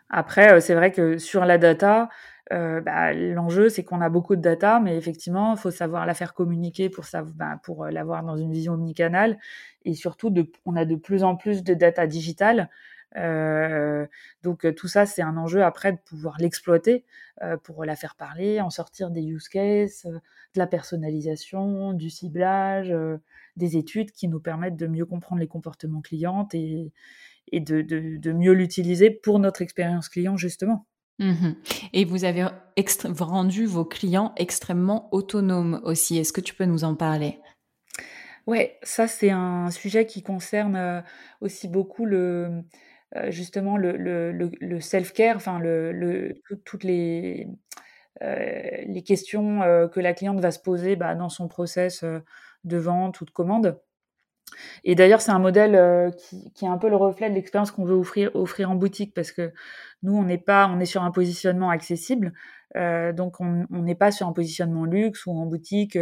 Après, 0.09 0.59
c'est 0.61 0.75
vrai 0.75 0.91
que 0.91 1.17
sur 1.17 1.45
la 1.45 1.57
data, 1.57 2.09
bah, 2.51 3.13
l'enjeu 3.13 3.69
c'est 3.69 3.83
qu'on 3.83 4.01
a 4.01 4.09
beaucoup 4.09 4.35
de 4.35 4.41
data, 4.41 4.79
mais 4.79 4.97
effectivement, 4.97 5.53
il 5.53 5.59
faut 5.59 5.71
savoir 5.71 6.05
la 6.05 6.13
faire 6.13 6.33
communiquer 6.33 6.89
pour, 6.89 7.05
bah, 7.35 7.59
pour 7.63 7.85
l'avoir 7.85 8.23
dans 8.23 8.37
une 8.37 8.51
vision 8.51 8.73
omnicanale. 8.73 9.37
Et 9.85 9.93
surtout, 9.93 10.29
de, 10.29 10.51
on 10.65 10.75
a 10.75 10.85
de 10.85 10.95
plus 10.95 11.23
en 11.23 11.35
plus 11.35 11.63
de 11.63 11.73
data 11.73 12.07
digitale. 12.07 12.69
Euh, 13.15 14.07
donc 14.41 14.65
tout 14.75 14.87
ça, 14.87 15.05
c'est 15.05 15.21
un 15.21 15.37
enjeu 15.37 15.63
après 15.63 15.91
de 15.91 15.99
pouvoir 15.99 16.37
l'exploiter 16.39 17.05
euh, 17.41 17.57
pour 17.57 17.83
la 17.85 17.95
faire 17.95 18.15
parler, 18.15 18.61
en 18.61 18.69
sortir 18.69 19.09
des 19.09 19.23
use 19.23 19.49
cases, 19.49 20.05
euh, 20.05 20.19
de 20.53 20.59
la 20.59 20.67
personnalisation, 20.67 21.93
du 21.93 22.09
ciblage, 22.09 22.91
euh, 22.91 23.17
des 23.55 23.75
études 23.75 24.11
qui 24.11 24.27
nous 24.27 24.39
permettent 24.39 24.75
de 24.75 24.87
mieux 24.87 25.05
comprendre 25.05 25.41
les 25.41 25.47
comportements 25.47 26.01
clients 26.01 26.47
et, 26.53 26.91
et 27.51 27.59
de, 27.59 27.81
de, 27.81 28.17
de 28.17 28.31
mieux 28.31 28.53
l'utiliser 28.53 29.09
pour 29.09 29.39
notre 29.39 29.61
expérience 29.61 30.09
client 30.09 30.37
justement. 30.37 30.85
Mmh 31.19 31.53
et 31.93 32.05
vous 32.05 32.23
avez 32.25 32.47
rendu 33.19 33.67
vos 33.67 33.85
clients 33.85 34.33
extrêmement 34.35 35.09
autonomes 35.13 35.79
aussi. 35.83 36.17
Est-ce 36.17 36.33
que 36.33 36.41
tu 36.41 36.55
peux 36.55 36.65
nous 36.65 36.83
en 36.83 36.95
parler? 36.95 37.39
Ouais, 38.47 38.79
ça 38.81 39.07
c'est 39.07 39.29
un 39.29 39.69
sujet 39.69 40.07
qui 40.07 40.23
concerne, 40.23 41.03
aussi 41.39 41.67
beaucoup 41.67 42.05
le, 42.05 42.63
heu, 43.15 43.31
justement 43.31 43.77
le 43.77 43.97
le 43.97 44.31
le 44.61 44.79
self-care, 44.81 45.35
enfin 45.37 45.59
le 45.59 45.91
le 45.93 46.35
tout 46.47 46.57
toutes 46.65 46.83
les, 46.83 47.47
heu, 48.23 48.85
les 48.87 49.03
questions, 49.03 49.63
heu, 49.63 49.89
que 49.89 49.99
la 50.01 50.13
cliente 50.13 50.39
va 50.41 50.51
se 50.51 50.59
poser, 50.59 50.95
bah, 50.97 51.15
dans 51.15 51.29
son 51.29 51.47
process, 51.49 52.03
de 52.65 52.77
vente 52.77 53.21
ou 53.21 53.25
de 53.25 53.31
commande. 53.31 53.79
Et 54.83 54.95
d'ailleurs, 54.95 55.21
c'est 55.21 55.31
un 55.31 55.39
modèle, 55.39 56.11
qui 56.17 56.51
qui 56.53 56.65
est 56.65 56.67
un 56.67 56.77
peu 56.77 56.89
le 56.89 56.95
reflet 56.95 57.29
de 57.29 57.35
l'expérience 57.35 57.71
qu'on 57.71 57.85
veut 57.85 57.95
offrir 57.95 58.31
offrir 58.35 58.69
en 58.71 58.75
boutique 58.75 59.13
parce 59.13 59.31
que 59.31 59.53
nous, 60.03 60.15
on 60.15 60.37
pas 60.37 60.67
on 60.69 60.79
est 60.79 60.85
sur 60.85 61.03
un 61.03 61.11
positionnement 61.11 61.69
accessible, 61.69 62.33
donc 62.75 63.39
on 63.41 63.65
n'est 63.69 63.95
pas 63.95 64.11
sur 64.11 64.27
un 64.27 64.33
positionnement 64.33 64.85
luxe 64.85 65.25
ou 65.25 65.31
en 65.31 65.45
boutique, 65.45 65.97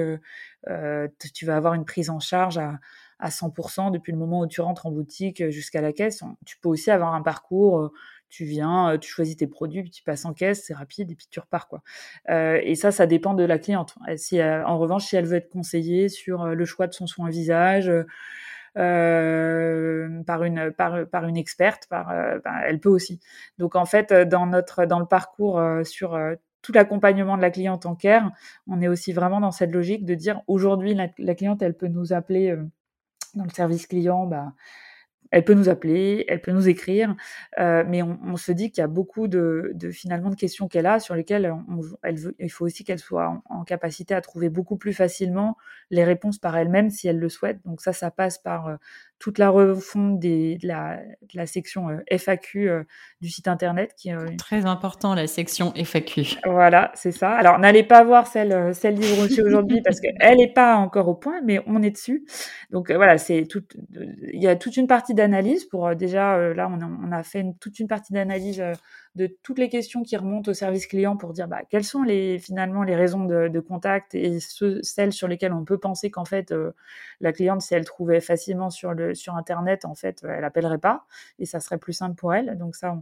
tu 1.33 1.45
vas 1.45 1.55
avoir 1.57 1.73
une 1.73 1.85
prise 1.85 2.09
en 2.09 2.19
charge 2.19 2.57
à 2.57 2.79
à 3.21 3.29
100% 3.29 3.91
depuis 3.91 4.11
le 4.11 4.17
moment 4.17 4.41
où 4.41 4.47
tu 4.47 4.61
rentres 4.61 4.85
en 4.87 4.91
boutique, 4.91 5.49
jusqu'à 5.49 5.79
la 5.81 5.93
caisse. 5.93 6.23
Tu 6.45 6.57
peux 6.59 6.69
aussi 6.69 6.91
avoir 6.91 7.13
un 7.13 7.21
parcours, 7.21 7.79
heu, 7.79 7.91
tu 8.29 8.45
viens, 8.45 8.93
heu, 8.93 8.97
tu 8.97 9.09
choisis 9.09 9.37
tes 9.37 9.47
produits, 9.47 9.83
puis 9.83 9.91
tu 9.91 10.03
passes 10.03 10.25
en 10.25 10.33
caisse, 10.33 10.63
c'est 10.65 10.73
rapide 10.73 11.11
et 11.11 11.15
puis 11.15 11.27
tu 11.29 11.39
repars, 11.39 11.67
quoi. 11.69 11.81
Et 12.29 12.75
ça, 12.75 12.91
ça 12.91 13.05
dépend 13.05 13.33
de 13.35 13.43
la 13.43 13.59
cliente. 13.59 13.95
Si, 14.17 14.41
en 14.43 14.77
revanche, 14.79 15.05
si 15.05 15.15
elle 15.15 15.25
veut 15.25 15.37
être 15.37 15.49
conseillée 15.49 16.09
sur, 16.09 16.45
le 16.47 16.65
choix 16.65 16.87
de 16.87 16.93
son 16.93 17.07
soin 17.07 17.29
visage, 17.29 17.91
par 18.75 20.43
une 20.43 20.71
par, 20.71 21.25
une 21.27 21.37
experte, 21.37 21.87
par, 21.89 22.07
ben, 22.09 22.53
elle 22.65 22.79
peut 22.79 22.89
aussi. 22.89 23.19
Donc 23.59 23.75
en 23.75 23.85
fait, 23.85 24.13
dans 24.13 24.45
notre 24.47 24.85
dans 24.85 24.99
le 24.99 25.05
parcours, 25.05 25.61
sur, 25.83 26.17
tout 26.61 26.71
l'accompagnement 26.73 27.37
de 27.37 27.41
la 27.41 27.49
cliente 27.51 27.85
en 27.87 27.95
care, 27.95 28.31
on 28.67 28.81
est 28.81 28.87
aussi 28.87 29.13
vraiment 29.13 29.39
dans 29.41 29.51
cette 29.51 29.71
logique 29.73 30.05
de 30.05 30.13
dire: 30.15 30.41
«Aujourd'hui, 30.47 30.95
la 31.17 31.35
cliente, 31.35 31.61
elle 31.61 31.75
peut 31.75 31.87
nous 31.87 32.13
appeler, 32.13 32.55
dans 33.35 33.43
le 33.45 33.50
service 33.51 33.88
client, 33.88 34.25
bah, 34.27 34.53
elle 35.31 35.45
peut 35.45 35.53
nous 35.53 35.69
appeler, 35.69 36.25
elle 36.27 36.41
peut 36.41 36.51
nous 36.51 36.67
écrire, 36.67 37.15
heu, 37.59 37.85
mais 37.88 38.01
on 38.03 38.35
se 38.38 38.51
dit 38.51 38.69
qu'il 38.71 38.81
y 38.81 38.83
a 38.83 38.88
beaucoup 38.88 39.27
de 39.29 39.73
finalement 39.91 40.29
de 40.29 40.35
questions 40.35 40.67
qu'elle 40.67 40.85
a 40.88 41.00
sur 41.00 41.15
lesquelles 41.15 41.53
elle 42.03 42.17
veut 42.17 42.35
il 42.39 42.51
faut 42.51 42.65
aussi 42.65 42.83
qu'elle 42.83 43.00
soit 43.00 43.29
en 43.29 43.43
en 43.61 43.63
capacité 43.63 44.13
à 44.13 44.21
trouver 44.21 44.50
beaucoup 44.50 44.77
plus 44.77 44.93
facilement 44.93 45.57
les 45.89 46.03
réponses 46.03 46.38
par 46.39 46.57
elle-même 46.57 46.89
si 46.89 47.07
elle 47.07 47.19
le 47.19 47.29
souhaite. 47.29 47.59
Donc 47.65 47.81
ça, 47.81 47.93
ça 47.93 48.11
passe 48.11 48.39
par, 48.39 48.67
heu, 48.69 48.77
toute 49.21 49.37
la 49.37 49.49
refonte 49.51 50.19
des 50.19 50.57
de 50.57 50.67
la 50.67 50.97
de 50.97 51.35
la 51.37 51.45
section, 51.45 51.89
heu, 51.89 52.03
FAQ, 52.11 52.67
heu, 52.69 52.85
du 53.21 53.29
site 53.29 53.47
internet 53.47 53.93
qui, 53.95 54.11
heu 54.11 54.25
Très 54.37 54.65
important 54.65 55.13
la 55.15 55.27
section 55.27 55.71
FAQ. 55.75 56.37
Voilà, 56.45 56.91
c'est 56.95 57.11
ça. 57.11 57.31
Alors 57.31 57.59
n'allez 57.59 57.83
pas 57.83 58.03
voir 58.03 58.25
celle, 58.27 58.73
celle 58.73 58.95
d'Yves 58.95 59.19
Rocher 59.19 59.43
aujourd'hui 59.43 59.79
parce 59.85 59.99
qu'elle 60.01 60.41
est 60.41 60.53
pas 60.53 60.75
encore 60.75 61.07
au 61.07 61.15
point, 61.15 61.39
mais 61.45 61.61
on 61.67 61.83
est 61.83 61.91
dessus. 61.91 62.25
Donc, 62.71 62.91
voilà, 62.91 63.17
c'est 63.19 63.45
toute 63.47 63.77
il 64.33 64.41
y 64.41 64.47
a 64.47 64.55
toute 64.55 64.75
une 64.75 64.87
partie 64.87 65.13
d'analyse 65.13 65.65
pour, 65.65 65.95
déjà, 65.95 66.53
là, 66.53 66.67
on 66.73 66.81
a 66.81 66.89
on 67.07 67.11
a 67.11 67.23
fait 67.23 67.41
une 67.41 67.55
toute 67.57 67.79
une 67.79 67.87
partie 67.87 68.13
d'analyse, 68.13 68.63
de 69.15 69.27
toutes 69.43 69.59
les 69.59 69.69
questions 69.69 70.03
qui 70.03 70.15
remontent 70.17 70.49
au 70.51 70.53
service 70.53 70.87
client 70.87 71.17
pour 71.17 71.33
dire, 71.33 71.47
bah, 71.47 71.61
quelles 71.69 71.83
sont 71.83 72.03
les 72.03 72.39
finalement 72.39 72.83
les 72.83 72.95
raisons 72.95 73.25
de 73.25 73.59
contact 73.59 74.15
et 74.15 74.39
celles 74.83 75.13
sur 75.13 75.27
lesquelles 75.27 75.53
on 75.53 75.65
peut 75.65 75.77
penser 75.79 76.09
qu'en 76.11 76.25
fait, 76.25 76.51
heu, 76.53 76.73
la 77.21 77.33
cliente, 77.33 77.61
si 77.61 77.73
elle 77.75 77.85
trouvait 77.85 78.21
facilement 78.21 78.69
sur 78.69 78.93
le 78.93 79.13
sur 79.15 79.35
internet, 79.35 79.85
en 79.85 79.95
fait, 79.95 80.23
elle 80.27 80.43
appellerait 80.45 80.77
pas 80.79 81.05
et 81.39 81.45
ça 81.45 81.59
serait 81.59 81.77
plus 81.79 81.93
simple 81.93 82.15
pour 82.15 82.33
elle. 82.33 82.57
Donc 82.57 82.75
ça, 82.75 82.95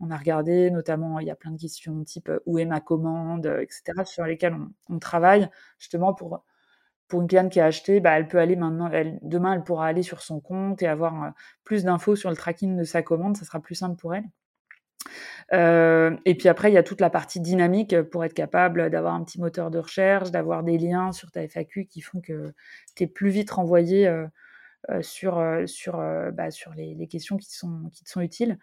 on 0.00 0.10
a 0.10 0.16
regardé, 0.18 0.70
notamment, 0.70 1.20
il 1.20 1.26
y 1.28 1.30
a 1.30 1.36
plein 1.36 1.52
de 1.52 1.60
questions 1.60 2.04
type, 2.04 2.28
heu: 2.30 2.42
«Où 2.46 2.58
est 2.58 2.66
ma 2.66 2.80
commande?» 2.80 3.46
heu, 3.46 3.62
et 3.62 3.68
cetera, 3.70 4.04
sur 4.06 4.24
lesquelles 4.26 4.56
on 4.90 4.98
travaille 5.00 5.48
justement 5.78 6.14
pour 6.14 6.44
pour 7.08 7.22
une 7.22 7.28
cliente 7.28 7.52
qui 7.52 7.60
a 7.60 7.66
acheté, 7.66 8.00
bah, 8.00 8.12
elle 8.18 8.28
peut 8.28 8.38
aller 8.40 8.56
maintenant 8.56 8.90
elle 8.92 9.18
demain, 9.22 9.54
elle 9.54 9.64
pourra 9.64 9.86
aller 9.88 10.02
sur 10.04 10.22
son 10.22 10.40
compte 10.40 10.82
et 10.82 10.88
avoir, 10.88 11.32
plus 11.64 11.84
d'infos 11.84 12.16
sur 12.16 12.30
le 12.30 12.36
tracking 12.36 12.76
de 12.78 12.84
sa 12.84 13.02
commande, 13.02 13.36
ça 13.38 13.44
sera 13.46 13.60
plus 13.60 13.76
simple 13.76 13.96
pour 13.96 14.14
elle. 14.14 14.24
Heu 15.52 16.18
et 16.24 16.34
puis 16.36 16.48
après, 16.48 16.70
il 16.70 16.74
y 16.74 16.78
a 16.78 16.82
toute 16.82 17.00
la 17.00 17.10
partie 17.10 17.40
dynamique, 17.40 18.00
pour 18.02 18.24
être 18.24 18.34
capable 18.34 18.90
d'avoir 18.90 19.14
un 19.14 19.24
petit 19.24 19.40
moteur 19.40 19.70
de 19.70 19.78
recherche, 19.78 20.30
d'avoir 20.30 20.62
des 20.64 20.78
liens 20.78 21.12
sur 21.12 21.30
ta 21.30 21.42
FAQ 21.48 21.86
qui 21.86 22.00
font 22.00 22.20
que 22.20 22.52
tu 22.96 23.04
es 23.04 23.06
plus 23.06 23.30
vite 23.30 23.50
renvoyé, 23.52 24.08
heu 24.08 24.28
heu, 24.90 25.02
sur, 25.02 25.42
sur, 25.66 25.98
bah, 26.34 26.50
sur 26.52 26.72
les 26.74 27.08
questions 27.08 27.36
qui 27.38 27.52
sont 27.54 27.90
qui 27.92 28.04
te 28.04 28.10
sont 28.10 28.22
utiles. 28.22 28.58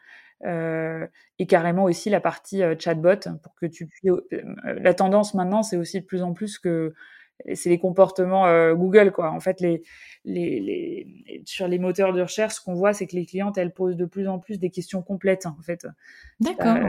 Et 0.45 1.47
carrément 1.47 1.85
aussi 1.85 2.09
la 2.11 2.21
partie, 2.21 2.61
chatbot 2.79 3.17
pour 3.43 3.55
que 3.55 3.65
tu 3.67 3.87
puis 3.87 4.11
au 4.11 4.21
hem, 4.31 4.55
la 4.81 4.93
tendance 4.95 5.33
maintenant, 5.35 5.63
c'est 5.63 5.77
aussi 5.77 6.01
de 6.01 6.05
plus 6.05 6.23
en 6.23 6.33
plus 6.33 6.59
que 6.59 6.93
c'est 7.55 7.69
les 7.69 7.79
comportements, 7.79 8.47
heu, 8.47 8.75
Google, 8.75 9.11
quoi. 9.11 9.31
En 9.31 9.39
fait, 9.39 9.61
les 9.61 9.83
les 10.25 10.59
les 10.59 11.43
sur 11.45 11.67
les 11.67 11.79
moteurs 11.79 12.13
de 12.13 12.21
recherche, 12.21 12.55
ce 12.55 12.61
qu'on 12.61 12.73
voit, 12.75 12.93
c'est 12.93 13.07
que 13.07 13.15
les 13.15 13.25
clientes, 13.25 13.57
elles 13.57 13.73
posent 13.73 13.95
de 13.97 14.05
plus 14.05 14.27
en 14.27 14.39
plus 14.39 14.59
des 14.59 14.69
questions 14.71 15.01
complètes, 15.03 15.45
en 15.45 15.57
fait. 15.63 15.87
D'accord. 16.39 16.79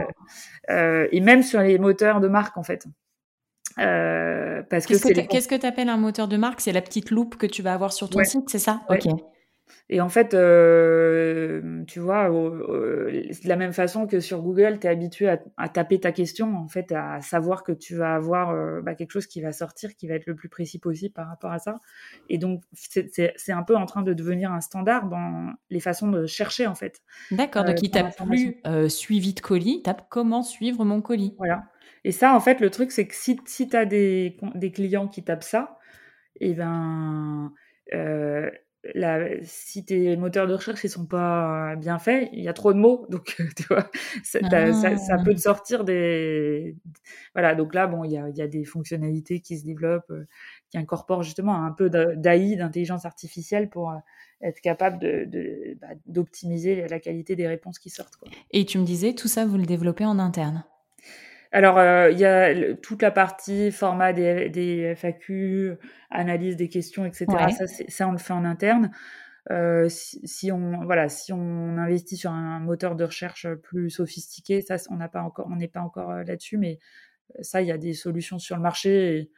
Heu 0.69 0.71
heu 0.71 1.09
et 1.13 1.21
même 1.21 1.43
sur 1.43 1.61
les 1.61 1.79
moteurs 1.79 2.21
de 2.21 2.27
marque, 2.29 2.57
en 2.57 2.63
fait. 2.63 2.85
Heu, 3.79 4.65
parce 4.69 4.87
que 4.87 4.95
Qu'est-ce 4.95 5.03
que 5.03 5.55
tu 5.55 5.61
que 5.61 5.67
appelles 5.67 5.89
un 5.89 5.97
moteur 5.97 6.27
de 6.27 6.37
marque? 6.37 6.61
C'est 6.61 6.71
la 6.71 6.81
petite 6.81 7.11
loupe 7.11 7.37
que 7.37 7.45
tu 7.45 7.61
vas 7.61 7.73
avoir 7.73 7.93
sur 7.93 8.09
ton 8.09 8.19
Ouais, 8.19 8.23
site, 8.23 8.49
c'est 8.49 8.59
ça? 8.59 8.81
ouais 8.89 9.03
OK. 9.05 9.07
Et 9.89 10.01
en 10.01 10.09
fait, 10.09 10.33
hem, 10.33 11.85
tu 11.87 11.99
vois, 11.99 12.29
heu, 12.29 13.11
de 13.43 13.47
la 13.47 13.55
même 13.55 13.73
façon 13.73 14.07
que 14.07 14.19
sur 14.19 14.41
Google, 14.41 14.79
tu 14.79 14.87
es 14.87 14.89
habitué 14.89 15.29
à 15.29 15.39
à 15.57 15.69
taper 15.69 15.99
ta 15.99 16.11
question, 16.11 16.55
en 16.55 16.67
fait, 16.67 16.91
à 16.91 17.21
savoir 17.21 17.63
que 17.63 17.71
tu 17.71 17.95
vas 17.95 18.15
avoir, 18.15 18.51
heu, 18.53 18.81
bah, 18.81 18.95
quelque 18.95 19.11
chose 19.11 19.27
qui 19.27 19.41
va 19.41 19.51
sortir, 19.51 19.95
qui 19.95 20.07
va 20.07 20.15
être 20.15 20.25
le 20.27 20.35
plus 20.35 20.49
précis 20.49 20.79
possible 20.79 21.13
par 21.13 21.27
rapport 21.27 21.51
à 21.51 21.59
ça. 21.59 21.79
Et 22.27 22.37
donc 22.37 22.63
c'est 22.73 23.51
un 23.51 23.63
peu 23.63 23.75
en 23.75 23.85
train 23.85 24.01
de 24.03 24.13
devenir 24.13 24.51
un 24.51 24.61
standard 24.61 25.07
dans 25.07 25.53
les 25.69 25.79
façons 25.79 26.09
de 26.09 26.25
chercher, 26.25 26.67
en 26.67 26.75
fait, 26.75 27.01
D'accord, 27.31 27.65
donc 27.69 27.81
il 27.81 27.89
sur 27.91 27.91
tape 27.91 28.15
plus, 28.15 28.55
suivi 28.87 29.33
de 29.33 29.39
colis, 29.39 29.77
il 29.77 29.81
tape: 29.81 30.07
«Comment 30.09 30.43
suivre 30.43 30.85
mon 30.85 31.01
colis?» 31.01 31.37
Voilà. 31.37 31.63
Et 32.03 32.11
ça, 32.11 32.35
en 32.35 32.39
fait, 32.39 32.59
le 32.61 32.69
truc, 32.69 32.91
c'est 32.91 33.07
que 33.07 33.15
si 33.15 33.39
si 33.45 33.67
tu 33.69 33.75
as 33.75 33.85
des 33.85 34.37
des 34.55 34.71
clients 34.71 35.07
qui 35.07 35.23
tapent 35.23 35.43
ça 35.43 35.77
et 36.39 36.53
ben, 36.55 37.53
heu, 37.93 38.51
la 38.95 39.27
si 39.43 39.85
tes 39.85 40.15
moteurs 40.17 40.47
de 40.47 40.53
recherche, 40.53 40.83
ils 40.83 40.89
sont 40.89 41.05
pas 41.05 41.75
bien 41.75 41.99
faits, 41.99 42.29
il 42.33 42.41
y 42.43 42.47
a 42.47 42.53
trop 42.53 42.73
de 42.73 42.79
mots 42.79 43.05
donc 43.09 43.35
heu, 43.39 43.47
tu 43.57 43.63
vois? 43.63 43.89
Ça 44.23 44.39
ça 44.97 45.19
peut 45.19 45.33
te 45.35 45.39
Ah! 45.39 45.39
sortir 45.39 45.83
des 45.83 46.77
voilà, 47.33 47.55
donc 47.55 47.73
là, 47.75 47.87
bon, 47.87 48.03
il 48.03 48.11
y 48.11 48.17
a 48.17 48.29
y 48.29 48.41
a 48.41 48.47
des 48.47 48.65
fonctionnalités 48.65 49.41
qui 49.41 49.57
se 49.59 49.65
développent, 49.65 50.09
heu, 50.11 50.27
qui 50.69 50.77
incorporent 50.77 51.23
justement 51.23 51.63
un 51.65 51.71
peu 51.71 51.89
d'AI, 51.89 52.55
d'intelligence 52.57 53.05
artificielle 53.05 53.69
pour, 53.69 53.93
être 54.41 54.61
capable 54.61 54.99
de 54.99 55.77
bah, 55.81 55.87
d'optimiser 56.05 56.87
la 56.87 56.99
qualité 56.99 57.35
des 57.35 57.47
réponses 57.47 57.79
qui 57.79 57.89
sortent, 57.89 58.15
quoi. 58.17 58.29
Et 58.51 58.65
tu 58.65 58.77
me 58.77 58.83
disais, 58.85 59.13
tout 59.15 59.27
ça, 59.27 59.45
vous 59.45 59.57
le 59.57 59.65
développez 59.65 60.05
en 60.05 60.19
interne? 60.19 60.63
Alors, 61.51 61.79
heu, 61.79 62.11
il 62.11 62.19
y 62.19 62.25
a 62.25 62.75
toute 62.75 63.01
la 63.01 63.09
partie 63.09 63.71
format 63.71 64.13
des 64.13 64.49
des 64.49 64.93
FAQ, 64.95 65.77
analyse 66.11 66.55
des 66.57 66.69
questions 66.69 67.05
et 67.05 67.11
cetera, 67.13 67.49
Ouais. 67.49 67.57
ça 67.57 67.65
ça 67.67 68.07
on 68.07 68.11
le 68.11 68.19
fait 68.19 68.33
en 68.33 68.45
interne. 68.45 68.91
Heu, 69.51 69.89
si 69.89 70.19
si 70.27 70.51
on 70.51 70.83
voilà, 70.85 71.09
si 71.09 71.33
on 71.33 71.77
investit 71.77 72.17
sur 72.17 72.31
un 72.31 72.59
moteur 72.59 72.95
de 72.95 73.05
recherche, 73.05 73.47
plus 73.63 73.89
sophistiqué, 73.91 74.61
ça 74.61 74.77
on 74.91 74.97
n'a 74.97 75.09
pas 75.09 75.23
encore 75.23 75.47
on 75.51 75.55
n'est 75.57 75.67
pas 75.69 75.81
encore, 75.81 76.11
heu, 76.11 76.23
là-dessus, 76.23 76.57
mais 76.57 76.79
ça, 77.41 77.61
il 77.61 77.67
y 77.69 77.71
a 77.73 77.77
des 77.79 77.93
solutions 77.93 78.39
sur 78.39 78.55
le 78.57 78.63
marché 78.63 79.17
et 79.19 79.31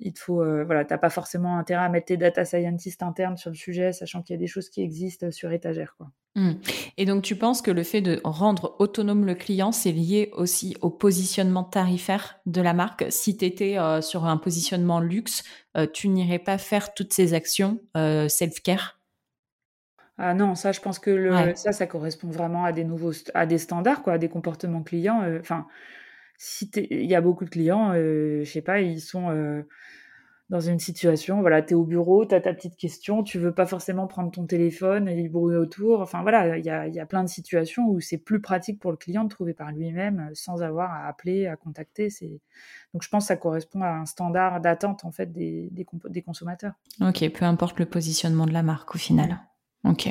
il 0.00 0.12
te 0.14 0.20
faut, 0.20 0.42
heu, 0.42 0.64
voilà, 0.64 0.84
tu 0.84 0.92
as 0.94 0.98
pas 0.98 1.10
forcément 1.10 1.58
intérêt 1.58 1.84
à 1.84 1.88
mettre 1.88 2.06
tes 2.06 2.16
data 2.16 2.44
scientists 2.44 3.02
internes 3.02 3.36
sur 3.36 3.50
le 3.50 3.56
sujet, 3.56 3.92
sachant 3.92 4.22
qu'il 4.22 4.34
y 4.34 4.38
a 4.38 4.40
des 4.40 4.46
choses 4.46 4.70
qui 4.70 4.82
existent 4.82 5.30
sur 5.30 5.52
étagère, 5.52 5.94
quoi. 5.96 6.08
Mmh 6.36 6.52
et 6.98 7.04
donc 7.04 7.22
tu 7.22 7.36
penses 7.36 7.62
que 7.62 7.70
le 7.70 7.82
fait 7.82 8.00
de 8.00 8.20
rendre 8.24 8.76
autonome 8.80 9.24
le 9.24 9.34
client, 9.34 9.72
c'est 9.72 9.92
lié 9.92 10.30
aussi 10.36 10.76
au 10.82 10.90
positionnement 10.90 11.64
tarifaire 11.64 12.36
de 12.46 12.60
la 12.60 12.74
marque? 12.74 13.06
Si 13.10 13.36
tu 13.36 13.44
étais, 13.44 13.76
heu, 13.78 14.02
sur 14.02 14.24
un 14.26 14.36
positionnement 14.36 15.00
luxe, 15.00 15.42
tu 15.94 16.08
n'irais 16.08 16.38
pas 16.40 16.58
faire 16.58 16.92
toutes 16.94 17.12
ces 17.12 17.34
actions, 17.34 17.80
self-care? 17.94 18.98
Ah 20.20 20.34
non, 20.34 20.54
ça, 20.56 20.72
je 20.72 20.80
pense 20.80 20.98
que 20.98 21.10
le 21.10 21.32
Ouais. 21.36 21.54
ça, 21.54 21.70
ça 21.72 21.86
correspond 21.86 22.28
vraiment 22.30 22.64
à 22.64 22.72
des 22.72 22.84
nouveaux 22.84 23.12
à 23.34 23.46
des 23.46 23.58
standards, 23.58 24.02
quoi, 24.02 24.14
à 24.14 24.18
des 24.18 24.28
comportements 24.28 24.82
clients, 24.82 25.22
enfin, 25.40 25.66
si 26.38 26.70
il 26.90 27.06
y 27.06 27.14
a 27.14 27.20
beaucoup 27.20 27.44
de 27.44 27.50
clients, 27.50 27.92
heu, 27.94 28.42
je 28.44 28.50
sais 28.50 28.62
pas, 28.62 28.80
ils 28.80 29.00
sont, 29.00 29.30
heu, 29.30 29.66
dans 30.50 30.60
une 30.60 30.78
situation, 30.78 31.42
voilà, 31.42 31.60
tu 31.60 31.72
es 31.72 31.74
au 31.74 31.84
bureau, 31.84 32.24
tu 32.24 32.34
as 32.34 32.40
ta 32.40 32.54
petite 32.54 32.76
question, 32.76 33.22
tu 33.22 33.38
veux 33.38 33.52
pas 33.52 33.66
forcément 33.66 34.06
prendre 34.06 34.30
ton 34.30 34.46
téléphone 34.46 35.06
et 35.06 35.20
du 35.20 35.28
bruit 35.28 35.56
autour, 35.56 36.00
enfin 36.00 36.22
voilà, 36.22 36.56
il 36.56 36.64
y 36.64 36.70
a 36.70 36.88
y 36.88 37.00
a 37.00 37.04
plein 37.06 37.22
de 37.22 37.28
situations 37.28 37.86
où 37.88 38.00
c'est 38.00 38.16
plus 38.16 38.40
pratique 38.40 38.80
pour 38.80 38.90
le 38.90 38.96
client 38.96 39.24
de 39.24 39.28
trouver 39.28 39.52
par 39.52 39.72
lui-même, 39.72 40.30
sans 40.32 40.62
avoir 40.62 40.90
à 40.90 41.06
appeler, 41.06 41.46
à 41.46 41.56
contacter, 41.56 42.08
c'est 42.08 42.40
donc 42.94 43.02
je 43.02 43.10
pense 43.10 43.26
ça 43.26 43.36
correspond 43.36 43.82
à 43.82 43.90
un 43.90 44.06
standard 44.06 44.60
d'attente, 44.62 45.04
en 45.04 45.10
fait, 45.10 45.30
des 45.32 45.68
des 45.72 45.86
des 46.08 46.22
consommateurs. 46.22 46.72
OK, 47.02 47.28
peu 47.30 47.44
importe 47.44 47.78
le 47.78 47.86
positionnement 47.86 48.46
de 48.46 48.52
la 48.52 48.62
marque 48.62 48.94
au 48.94 48.98
final. 48.98 49.40
OK, 49.84 50.08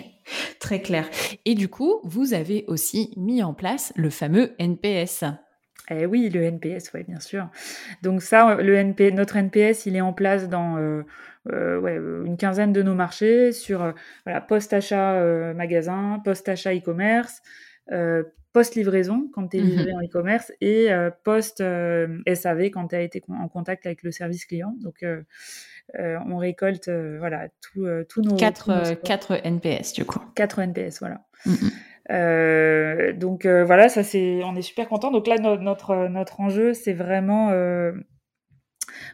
très 0.59 0.81
clair 0.81 1.09
et 1.45 1.55
du 1.55 1.67
coup, 1.67 1.99
vous 2.03 2.33
avez 2.33 2.63
aussi 2.67 3.11
mis 3.17 3.41
en 3.41 3.53
place 3.53 3.91
le 3.95 4.09
fameux 4.09 4.53
NPS? 4.59 5.23
Et 5.89 6.05
oui, 6.05 6.29
le 6.29 6.43
NPS, 6.43 6.91
ouais, 6.93 7.03
bien 7.03 7.19
sûr. 7.19 7.49
Donc 8.01 8.21
ça, 8.21 8.55
le 8.55 8.75
NP 8.75 9.11
notre 9.13 9.37
NPS, 9.37 9.85
il 9.85 9.95
est 9.95 10.01
en 10.01 10.13
place 10.13 10.49
dans, 10.49 10.77
heu 10.77 11.05
ouais, 11.45 11.95
une 12.25 12.35
quinzaine 12.35 12.73
de 12.73 12.83
nos 12.83 12.93
marchés 12.93 13.53
sur 13.53 13.93
voilà, 14.25 14.41
post-achat 14.41 15.53
magasin, 15.53 16.21
post-achat 16.25 16.75
e-commerce, 16.75 17.41
post-livraison 18.51 19.29
quand 19.33 19.47
tu 19.47 19.57
es 19.57 19.61
livré 19.61 19.93
mmh 19.93 19.95
en 19.95 20.01
e-commerce 20.01 20.51
et 20.59 20.89
post-SAV 21.23 22.69
quand 22.71 22.89
tu 22.89 22.95
as 22.95 23.01
été 23.01 23.23
en 23.29 23.47
contact 23.47 23.85
avec 23.85 24.03
le 24.03 24.11
service 24.11 24.45
client. 24.45 24.75
Donc, 24.81 25.05
on 25.97 26.37
récolte 26.37 26.89
voilà, 26.89 27.47
tous 27.61 28.21
nos... 28.21 28.35
4, 28.35 29.01
4 29.03 29.39
NPS 29.45 29.93
du 29.93 30.03
coup. 30.03 30.19
4 30.35 30.59
NPS, 30.59 30.99
voilà. 30.99 31.21
Mmh 32.09 33.13
donc 33.17 33.45
voilà, 33.45 33.89
ça 33.89 34.03
c'est, 34.03 34.41
on 34.43 34.55
est 34.55 34.61
super 34.61 34.87
content. 34.87 35.11
Donc 35.11 35.27
là, 35.27 35.37
notre 35.37 36.07
notre 36.07 36.39
enjeu, 36.39 36.73
c'est 36.73 36.93
vraiment 36.93 37.51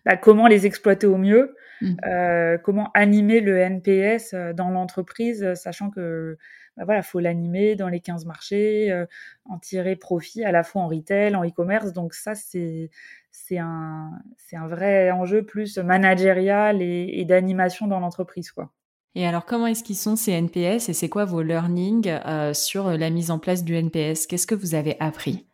bah, 0.06 0.18
comment 0.18 0.48
les 0.48 0.66
exploiter 0.66 1.08
au 1.08 1.18
mieux, 1.18 1.56
mmh. 1.82 2.58
comment 2.64 2.92
animer 2.94 3.40
le 3.40 3.58
NPS 3.58 4.36
dans 4.56 4.70
l'entreprise, 4.70 5.54
sachant 5.56 5.90
que 5.90 6.38
bah 6.78 6.86
voilà, 6.86 7.04
faut 7.04 7.20
l'animer 7.20 7.76
dans 7.76 7.88
les 7.88 8.00
15 8.00 8.26
marchés, 8.26 8.92
euh, 8.92 9.06
en 9.46 9.60
tirer 9.60 9.96
profit 9.96 10.44
à 10.44 10.52
la 10.52 10.64
fois 10.64 10.82
en 10.82 10.88
retail, 10.88 11.36
en 11.36 11.46
e-commerce. 11.46 11.94
Donc 11.94 12.14
ça, 12.14 12.34
c'est 12.36 12.90
c'est 13.32 13.60
un 13.60 14.12
c'est 14.38 14.56
un 14.56 14.68
vrai 14.68 15.12
enjeu 15.12 15.44
plus 15.46 15.78
managérial 15.78 16.82
et, 16.82 17.26
d'animation 17.26 17.88
dans 17.88 18.00
l'entreprise, 18.00 18.52
quoi. 18.52 18.72
Et 19.16 19.28
alors, 19.28 19.46
comment 19.46 19.68
est-ce 19.68 19.84
qu'ils 19.84 19.96
sont 19.96 20.16
ces 20.16 20.32
NPS 20.32 20.90
et 20.90 20.94
c'est 20.94 21.10
quoi 21.10 21.26
vos 21.26 21.42
learnings 21.42 22.10
euh, 22.26 22.54
sur 22.54 22.90
la 22.98 23.10
mise 23.10 23.30
en 23.30 23.40
place 23.40 23.64
du 23.64 23.76
NPS 23.76 24.26
Qu'est-ce 24.26 24.48
que 24.48 24.56
vous 24.56 24.74
avez 24.74 24.98
appris? 25.00 25.46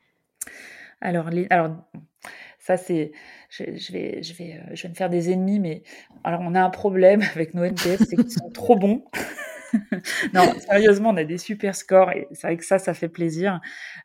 Alors, 1.01 1.29
alors, 1.49 1.75
ça 2.59 2.77
c'est, 2.77 3.11
je, 3.49 3.63
vais, 3.91 4.21
je 4.21 4.33
vais, 4.33 4.53
euh, 4.53 4.75
je 4.75 4.83
vais 4.83 4.89
me 4.89 4.93
faire 4.93 5.09
des 5.09 5.31
ennemis, 5.31 5.59
mais 5.59 5.83
alors 6.23 6.41
on 6.41 6.55
a 6.55 6.61
un 6.61 6.69
problème 6.69 7.21
avec 7.35 7.53
nos 7.53 7.63
NPS, 7.63 8.03
c'est 8.09 8.15
qu'ils 8.15 8.31
sont 8.31 8.49
trop 8.51 8.75
bons. 8.75 9.03
non, 10.33 10.43
sérieusement, 10.59 11.09
on 11.09 11.17
a 11.17 11.23
des 11.23 11.37
super 11.37 11.75
scores 11.75 12.11
et 12.11 12.27
c'est 12.31 12.47
vrai 12.47 12.57
que 12.57 12.65
ça, 12.65 12.79
ça 12.79 12.93
fait 12.93 13.09
plaisir. 13.09 13.59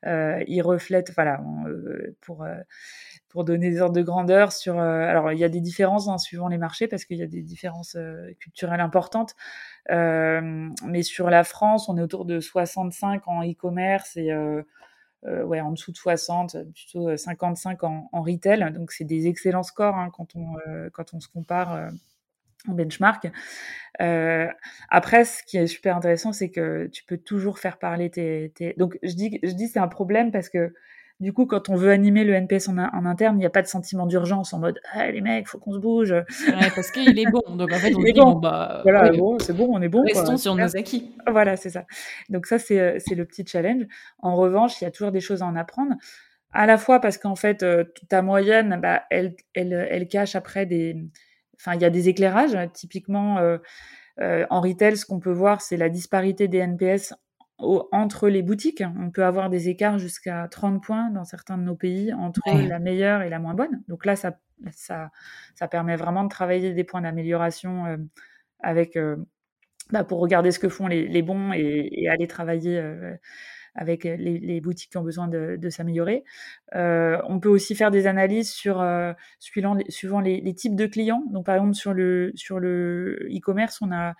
Euh, 0.07 0.43
ils 0.47 0.63
reflètent, 0.63 1.13
voilà, 1.15 1.41
euh, 1.67 2.17
pour 2.21 2.47
pour 3.35 3.45
donner 3.45 3.71
des 3.71 3.81
ordres 3.81 3.97
de 3.97 4.03
grandeur 4.03 4.53
sur. 4.53 4.79
Euh, 4.79 5.01
alors, 5.07 5.33
il 5.33 5.39
y 5.39 5.45
a 5.45 5.51
des 5.51 5.61
différences 5.61 6.09
hein, 6.09 6.17
suivant 6.19 6.49
les 6.49 6.57
marchés 6.57 6.89
parce 6.89 7.05
qu'il 7.05 7.19
y 7.19 7.23
a 7.23 7.27
des 7.27 7.43
différences 7.43 7.97
culturelles 8.41 8.81
importantes. 8.81 9.35
mais 9.91 11.03
sur 11.03 11.29
la 11.29 11.45
France, 11.45 11.89
on 11.89 11.99
est 11.99 12.03
autour 12.03 12.25
de 12.25 12.41
65 12.41 13.29
en 13.29 13.43
e-commerce 13.43 14.17
et 14.17 14.33
ouais, 15.25 15.61
en 15.61 15.73
dessous 15.73 15.93
de 15.93 15.97
60, 15.97 16.57
plutôt 16.73 17.17
55 17.17 17.85
en, 17.85 18.09
retail. 18.13 18.73
Donc, 18.73 18.93
c'est 18.93 19.05
des 19.05 19.27
excellents 19.27 19.63
scores 19.63 19.97
hein, 19.97 20.11
quand 20.11 20.37
on 20.37 20.55
quand 20.93 21.13
on 21.13 21.21
se 21.21 21.29
compare 21.29 21.91
en 22.69 22.73
benchmark. 22.73 23.31
Euh, 24.01 24.49
après, 24.89 25.25
ce 25.25 25.43
qui 25.43 25.57
est 25.57 25.67
super 25.67 25.97
intéressant, 25.97 26.33
c'est 26.33 26.51
que 26.51 26.87
tu 26.87 27.05
peux 27.05 27.19
toujours 27.19 27.59
faire 27.59 27.79
parler 27.79 28.11
tes. 28.11 28.53
tes... 28.55 28.75
Donc, 28.77 28.99
je 29.03 29.15
dis, 29.15 29.39
je 29.43 29.53
dis 29.53 29.69
c'est 29.69 29.79
un 29.79 29.89
problème 29.89 30.33
parce 30.33 30.49
que 30.49 30.75
du 31.21 31.33
coup, 31.33 31.47
quand 31.47 31.69
on 31.69 31.77
veut 31.77 31.91
animer 31.91 32.25
le 32.25 32.35
NPS 32.35 32.69
en, 32.69 32.79
en 32.79 33.07
interne, 33.07 33.37
il 33.37 33.41
n'y 33.41 33.47
a 33.47 33.51
pas 33.51 33.63
de 33.63 33.67
sentiment 33.67 34.07
d'urgence 34.07 34.53
en 34.53 34.59
mode 34.59 34.81
ah, 34.93 35.11
les 35.11 35.21
mecs, 35.21 35.49
faut 35.49 35.59
qu'on 35.59 35.73
se 35.73 35.79
bouge. 35.79 36.13
Ouais, 36.13 36.71
parce 36.75 36.91
qu'il 36.91 37.19
est 37.19 37.31
bon. 37.31 37.57
Donc 37.57 37.73
en 37.73 37.77
fait, 37.77 37.95
on 37.97 38.03
dit 38.03 38.13
bon, 38.13 38.35
bah. 38.35 38.81
Voilà, 38.83 39.11
bon, 39.11 39.39
c'est 39.39 39.57
bon, 39.57 39.69
on 39.71 39.81
est 39.81 39.89
bon. 39.89 40.03
Restons 40.03 40.37
sur 40.37 40.55
nos 40.55 40.77
acquis. 40.77 41.15
Voilà, 41.31 41.57
c'est 41.57 41.71
ça. 41.71 41.85
Donc, 42.29 42.47
ça, 42.47 42.59
c'est 42.59 43.01
le 43.15 43.25
petit 43.25 43.45
challenge. 43.47 43.85
En 44.19 44.37
revanche, 44.37 44.81
il 44.81 44.85
y 44.85 44.87
a 44.87 44.91
toujours 44.91 45.13
des 45.13 45.21
choses 45.21 45.43
à 45.43 45.47
en 45.47 45.57
apprendre. 45.57 45.95
À 46.53 46.67
la 46.67 46.79
fois 46.79 47.01
parce 47.01 47.19
qu'en 47.19 47.35
fait, 47.35 47.65
euh, 47.65 47.85
ta 48.09 48.23
moyenne, 48.23 48.79
bah, 48.81 49.03
elle, 49.11 49.35
elle, 49.55 49.73
elle 49.91 50.07
cache 50.07 50.37
après 50.37 50.67
des 50.67 50.97
Enfin, 51.65 51.77
il 51.77 51.83
y 51.83 51.85
a 51.85 51.91
des 51.91 52.09
éclairages. 52.09 52.57
Typiquement, 52.73 53.39
euh, 53.39 53.59
euh, 54.21 54.47
en 54.51 54.61
retail, 54.61 54.97
ce 54.97 55.07
qu'on 55.07 55.19
peut 55.19 55.33
voir, 55.33 55.61
c'est 55.61 55.77
la 55.77 55.89
disparité 55.89 56.49
des 56.49 56.59
NPS 56.59 57.15
entre 57.59 58.29
les 58.29 58.43
boutiques. 58.43 58.83
On 58.99 59.11
peut 59.11 59.25
avoir 59.25 59.51
des 59.51 59.69
écarts 59.69 59.99
jusqu'à 59.99 60.49
30 60.49 60.83
points 60.83 61.11
dans 61.11 61.25
certains 61.25 61.57
de 61.59 61.63
nos 61.63 61.77
pays 61.77 62.13
entre 62.13 62.41
la 62.47 62.79
meilleure 62.79 63.23
et 63.23 63.31
la 63.31 63.39
moins 63.39 63.55
bonne. 63.55 63.83
Donc 63.89 64.05
là, 64.05 64.17
ça, 64.17 64.39
ça, 64.73 65.11
ça 65.55 65.69
permet 65.69 65.97
vraiment 65.97 66.25
de 66.25 66.29
travailler 66.29 66.75
des 66.75 66.85
points 66.85 67.03
d'amélioration 67.03 67.87
euh, 67.87 67.97
avec, 68.61 68.99
bah, 69.91 70.05
pour 70.05 70.21
regarder 70.21 70.51
ce 70.51 70.59
que 70.59 70.69
font 70.69 70.87
les, 70.87 71.23
bons 71.23 71.53
et, 71.53 71.89
et 71.93 72.09
aller 72.09 72.27
travailler 72.27 72.81
avec 73.75 74.05
les, 74.05 74.61
boutiques 74.61 74.91
qui 74.91 74.99
ont 74.99 75.03
besoin 75.03 75.29
de, 75.29 75.69
s'améliorer. 75.69 76.25
Euh, 76.75 77.21
on 77.29 77.41
peut 77.41 77.49
aussi 77.49 77.75
faire 77.75 77.91
des 77.91 78.07
analyses 78.07 78.53
sur 78.53 78.81
euh, 78.81 79.13
suivant, 79.41 79.77
suivant 79.89 80.21
les, 80.21 80.55
types 80.55 80.77
de 80.77 80.87
clients. 80.87 81.25
Donc 81.31 81.47
par 81.47 81.57
exemple 81.57 81.75
sur 81.75 81.93
le 81.93 82.33
sur 82.35 82.61
le 82.61 83.29
e-commerce, 83.31 83.83
on 83.83 83.93
a 83.93 84.15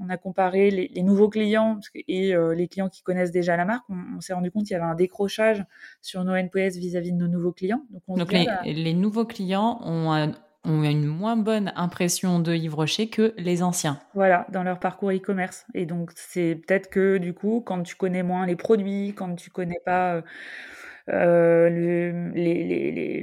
on 0.00 0.08
a 0.08 0.16
comparé 0.16 0.70
les, 0.70 1.02
nouveaux 1.02 1.28
clients 1.28 1.78
et 1.94 2.34
euh, 2.34 2.54
les 2.54 2.68
clients 2.68 2.88
qui 2.88 3.02
connaissent 3.02 3.30
déjà 3.30 3.56
la 3.56 3.64
marque. 3.64 3.84
On, 3.88 4.20
s'est 4.20 4.32
rendu 4.32 4.50
compte 4.50 4.64
qu'il 4.64 4.72
y 4.72 4.76
avait 4.76 4.84
un 4.84 4.94
décrochage 4.94 5.64
sur 6.02 6.24
nos 6.24 6.34
NPS 6.34 6.76
vis-à-vis 6.76 7.12
de 7.12 7.18
nos 7.18 7.28
nouveaux 7.28 7.52
clients. 7.52 7.82
Donc, 8.08 8.32
les, 8.32 8.46
les, 8.64 8.94
nouveaux 8.94 9.24
clients 9.24 9.80
ont 9.82 10.12
un, 10.12 10.32
ont 10.64 10.82
une 10.82 11.06
moins 11.06 11.36
bonne 11.36 11.72
impression 11.76 12.40
de 12.40 12.54
Yves 12.54 12.74
Rocher 12.74 13.08
que 13.08 13.34
les 13.38 13.62
anciens. 13.62 14.00
Voilà, 14.14 14.46
dans 14.50 14.62
leur 14.62 14.78
parcours 14.78 15.12
e-commerce. 15.12 15.64
Et 15.74 15.86
donc, 15.86 16.10
c'est 16.14 16.60
peut-être 16.66 16.90
que 16.90 17.18
du 17.18 17.34
coup, 17.34 17.62
quand 17.64 17.82
tu 17.82 17.94
connais 17.94 18.22
moins 18.22 18.46
les 18.46 18.56
produits, 18.56 19.14
quand 19.14 19.34
tu 19.34 19.50
connais 19.50 19.80
pas 19.84 20.22
euh, 21.08 21.70
le, 21.70 22.32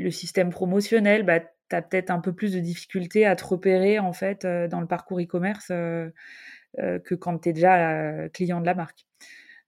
le, 0.02 0.12
système 0.12 0.50
promotionnel, 0.50 1.24
bah, 1.24 1.42
tu 1.42 1.76
as 1.76 1.82
peut-être 1.82 2.12
un 2.12 2.20
peu 2.20 2.34
plus 2.34 2.54
de 2.54 2.60
difficulté 2.60 3.26
à 3.26 3.36
te 3.36 3.44
repérer 3.44 4.00
en 4.00 4.14
fait 4.14 4.46
euh, 4.46 4.68
dans 4.68 4.80
le 4.80 4.88
parcours 4.88 5.20
e-commerce 5.20 5.68
euh, 5.72 6.10
que 6.78 7.16
quand 7.16 7.40
tu 7.40 7.50
es 7.50 7.54
déjà 7.54 8.30
client 8.30 8.62
de 8.62 8.66
la 8.66 8.76
marque. 8.76 9.06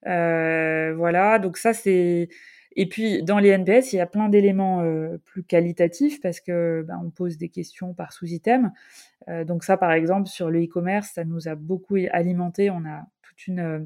voilà, 0.04 1.40
donc 1.40 1.58
ça, 1.58 1.74
c'est 1.74 2.30
et 2.76 2.88
puis, 2.88 3.24
dans 3.24 3.40
les 3.40 3.50
NPS, 3.50 3.94
il 3.94 3.98
y 3.98 4.02
a 4.02 4.06
plein 4.06 4.28
d'éléments 4.28 4.82
euh, 4.82 5.18
plus 5.24 5.44
qualitatifs 5.44 6.20
parce 6.22 6.42
que 6.42 6.84
ben, 6.86 7.02
on 7.04 7.10
pose 7.10 7.38
des 7.38 7.50
questions 7.50 7.94
par 7.94 8.12
sous-item. 8.12 8.72
Euh, 9.30 9.46
donc 9.46 9.64
ça, 9.64 9.78
par 9.78 9.92
exemple, 9.94 10.28
sur 10.28 10.50
le 10.50 10.64
e-commerce, 10.64 11.12
ça 11.14 11.24
nous 11.24 11.48
a 11.48 11.56
beaucoup 11.56 11.96
alimenté. 12.12 12.70
On 12.70 12.86
a 12.86 13.06
toute 13.22 13.48
une, 13.48 13.60
euh, 13.60 13.80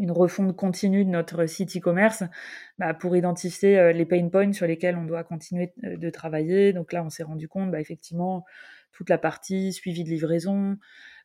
une 0.00 0.10
refonte 0.10 0.56
continue 0.56 1.04
de 1.04 1.10
notre 1.10 1.46
site 1.46 1.76
e-commerce 1.76 2.24
bah, 2.78 2.94
pour 2.94 3.16
identifier 3.16 3.92
les 3.92 4.04
pain 4.04 4.28
points 4.28 4.52
sur 4.52 4.66
lesquels 4.66 4.96
on 4.96 5.04
doit 5.04 5.22
continuer 5.22 5.72
de 5.84 6.10
travailler. 6.10 6.72
Donc 6.72 6.92
là, 6.92 7.04
on 7.04 7.10
s'est 7.10 7.22
rendu 7.22 7.46
compte, 7.46 7.70
bah, 7.70 7.80
effectivement, 7.80 8.44
toute 8.90 9.08
la 9.08 9.18
partie 9.18 9.72
suivi 9.72 10.02
de 10.02 10.08
livraison, 10.08 10.78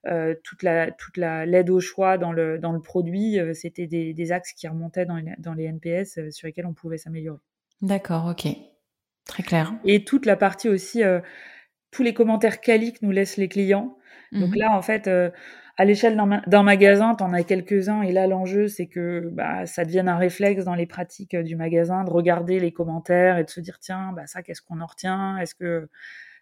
euh, 0.08 0.34
toute 0.44 0.64
la 0.64 0.92
toute 0.92 1.18
la 1.18 1.46
l'aide 1.46 1.70
au 1.70 1.82
choix 1.82 2.18
dans 2.18 2.32
le 2.32 2.58
dans 2.58 2.72
le 2.72 2.80
produit, 2.80 3.38
euh, 3.38 3.54
c'était 3.54 3.86
des, 3.86 4.14
des, 4.14 4.32
axes 4.32 4.54
qui 4.54 4.66
remontaient 4.66 5.06
dans 5.06 5.18
les, 5.18 5.34
dans 5.40 5.54
les 5.54 5.66
NPS 5.66 6.18
euh, 6.18 6.32
sur 6.32 6.48
lesquels 6.48 6.66
on 6.66 6.74
pouvait 6.74 6.98
s'améliorer. 6.98 7.42
D'accord, 7.82 8.28
ok, 8.28 8.48
très 9.26 9.44
clair. 9.44 9.74
Et 9.84 10.06
toute 10.06 10.26
la 10.26 10.38
partie 10.38 10.70
aussi, 10.70 11.02
tous 11.92 12.04
les 12.04 12.14
commentaires 12.14 12.62
quali 12.62 12.94
que 12.94 13.00
nous 13.02 13.12
laissent 13.12 13.38
les 13.38 13.50
clients. 13.50 13.98
Donc 14.32 14.52
mmh 14.52 14.60
là, 14.60 14.78
en 14.78 14.82
fait, 14.82 15.10
à 15.78 15.86
l'échelle 15.86 16.22
d'un 16.48 16.64
magasin, 16.64 17.16
tu 17.16 17.24
en 17.24 17.32
as 17.34 17.44
quelques-uns, 17.44 18.02
et 18.02 18.12
là, 18.12 18.28
l'enjeu, 18.28 18.68
c'est 18.68 18.88
que 18.88 19.30
bah, 19.32 19.66
ça 19.66 19.86
devienne 19.86 20.10
un 20.10 20.18
réflexe 20.18 20.66
dans 20.66 20.76
les 20.76 20.86
pratiques 20.86 21.38
du 21.38 21.56
magasin, 21.56 22.04
de 22.04 22.10
regarder 22.10 22.60
les 22.60 22.74
commentaires 22.74 23.38
et 23.38 23.46
de 23.46 23.50
se 23.50 23.62
dire, 23.62 23.80
tiens, 23.80 24.12
bah, 24.14 24.28
ça, 24.28 24.44
qu'est-ce 24.44 24.62
qu'on 24.62 24.82
en 24.82 24.86
retient? 24.86 25.38
Est-ce 25.38 25.56
que 25.56 25.90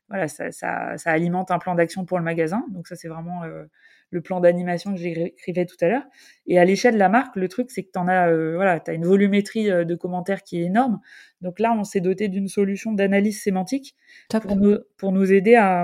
voilà, 0.10 0.28
ça, 0.28 0.52
ça, 0.52 0.98
ça, 0.98 1.12
alimente 1.12 1.52
un 1.52 1.60
plan 1.60 1.76
d'action 1.76 2.06
pour 2.06 2.18
le 2.18 2.24
magasin. 2.24 2.66
Donc 2.70 2.88
ça, 2.88 2.96
c'est 2.96 3.08
vraiment 3.08 3.44
euh, 3.44 3.66
le 4.10 4.22
plan 4.22 4.40
d'animation 4.40 4.94
que 4.94 5.00
j'écrivais 5.00 5.66
tout 5.66 5.76
à 5.82 5.88
l'heure. 5.88 6.06
Et 6.46 6.58
à 6.60 6.66
l'échelle 6.66 6.94
de 6.94 7.00
la 7.00 7.10
marque, 7.10 7.36
le 7.36 7.48
truc, 7.50 7.72
c'est 7.72 7.84
que 7.84 7.90
tu 7.92 8.00
as, 8.00 8.30
euh, 8.30 8.56
voilà, 8.56 8.82
as 8.86 8.94
une 8.94 9.06
volumétrie 9.06 9.70
euh, 9.70 9.84
de 9.84 9.96
commentaires 9.96 10.44
qui 10.44 10.62
est 10.62 10.66
énorme. 10.66 11.00
Donc 11.42 11.60
là, 11.60 11.74
on 11.78 11.84
s'est 11.84 12.02
doté 12.02 12.30
d'une 12.30 12.48
solution 12.48 12.94
d'analyse 12.94 13.42
sémantique 13.42 13.96
pour 14.30 14.56
nous, 14.56 14.78
pour 14.98 15.12
nous 15.12 15.34
aider 15.34 15.56
à, 15.56 15.82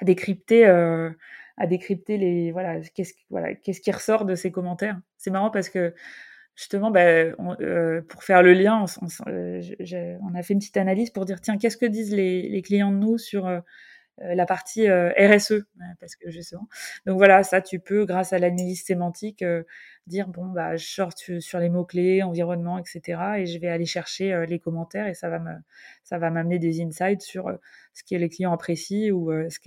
à 0.00 0.04
décrypter, 0.04 0.64
à 0.64 1.66
décrypter 1.66 2.18
les, 2.18 2.52
voilà, 2.52 2.80
qu'est-ce, 2.94 3.14
voilà, 3.30 3.54
qu'est-ce 3.54 3.80
qui 3.80 3.90
ressort 3.90 4.24
de 4.24 4.34
ces 4.34 4.52
commentaires. 4.52 4.98
C'est 5.16 5.30
marrant 5.30 5.50
parce 5.50 5.68
que 5.68 5.92
justement, 6.58 6.90
bah, 6.90 7.04
euh, 7.04 8.02
pour 8.02 8.24
faire 8.24 8.42
le 8.42 8.52
lien, 8.52 8.84
euh, 9.28 9.62
on, 10.20 10.34
a 10.34 10.42
fait 10.42 10.54
une 10.54 10.58
petite 10.58 10.76
analyse 10.76 11.10
pour 11.10 11.24
dire, 11.24 11.40
tiens, 11.40 11.56
qu'est-ce 11.56 11.76
que 11.76 11.86
disent 11.86 12.12
les, 12.12 12.60
clients 12.62 12.90
de 12.90 12.96
nous 12.96 13.16
sur 13.16 13.46
euh, 13.46 13.60
la 14.18 14.44
partie 14.44 14.90
RSE 14.90 15.62
Parce 16.00 16.16
que 16.16 16.28
justement, 16.30 16.68
donc 17.06 17.16
voilà, 17.16 17.44
ça, 17.44 17.62
tu 17.62 17.78
peux, 17.78 18.04
grâce 18.06 18.32
à 18.32 18.40
l'analyse 18.40 18.84
sémantique, 18.84 19.44
dire, 20.08 20.26
bon, 20.26 20.46
bah, 20.46 20.74
je 20.76 20.84
sors 20.84 21.12
sur 21.38 21.60
les 21.60 21.68
mots-clés, 21.68 22.24
environnement, 22.24 22.78
etc., 22.78 23.20
et 23.38 23.46
je 23.46 23.60
vais 23.60 23.68
aller 23.68 23.86
chercher 23.86 24.44
les 24.48 24.58
commentaires, 24.58 25.06
et 25.06 25.14
ça 25.14 25.28
va 25.28 26.30
m'amener 26.30 26.58
des 26.58 26.82
insights 26.82 27.22
sur 27.22 27.56
ce 27.94 28.02
que 28.02 28.16
les 28.16 28.28
clients 28.28 28.52
apprécient 28.52 29.12
ou 29.12 29.30
ce 29.48 29.58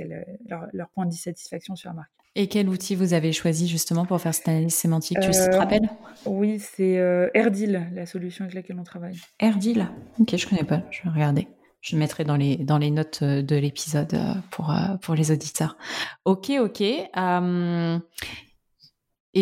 leur, 0.49 0.67
leur 0.73 0.89
point 0.89 1.05
de 1.05 1.11
dissatisfaction 1.11 1.77
sur 1.77 1.89
la 1.91 1.95
marque. 1.95 2.20
Et 2.35 2.47
quel 2.47 2.69
outil 2.69 2.95
vous 2.95 3.13
avez 3.13 3.33
choisi 3.33 3.67
justement 3.67 4.05
pour 4.05 4.21
faire 4.21 4.33
cette 4.33 4.47
analyse 4.47 4.73
sémantique? 4.73 5.19
Tu 5.19 5.31
te 5.31 5.37
euh, 5.37 5.59
rappelles? 5.59 5.89
Oui, 6.25 6.59
c'est 6.59 6.97
euh, 6.97 7.29
Erdil, 7.33 7.89
la 7.93 8.05
solution 8.05 8.45
avec 8.45 8.55
laquelle 8.55 8.79
on 8.79 8.83
travaille. 8.83 9.17
Erdil 9.39 9.87
Ok, 10.17 10.37
je 10.37 10.47
connais 10.47 10.63
pas, 10.63 10.81
je 10.91 11.03
vais 11.03 11.09
regarder. 11.09 11.49
Je 11.81 11.97
mettrai 11.97 12.23
dans 12.23 12.37
les, 12.37 12.55
dans 12.57 12.77
les 12.77 12.91
notes 12.91 13.23
de 13.23 13.55
l'épisode 13.55 14.17
pour, 14.51 14.73
pour 15.01 15.15
les 15.15 15.31
auditeurs. 15.31 15.77
Ok, 16.25 16.51
ok. 16.51 16.81
et 16.81 17.09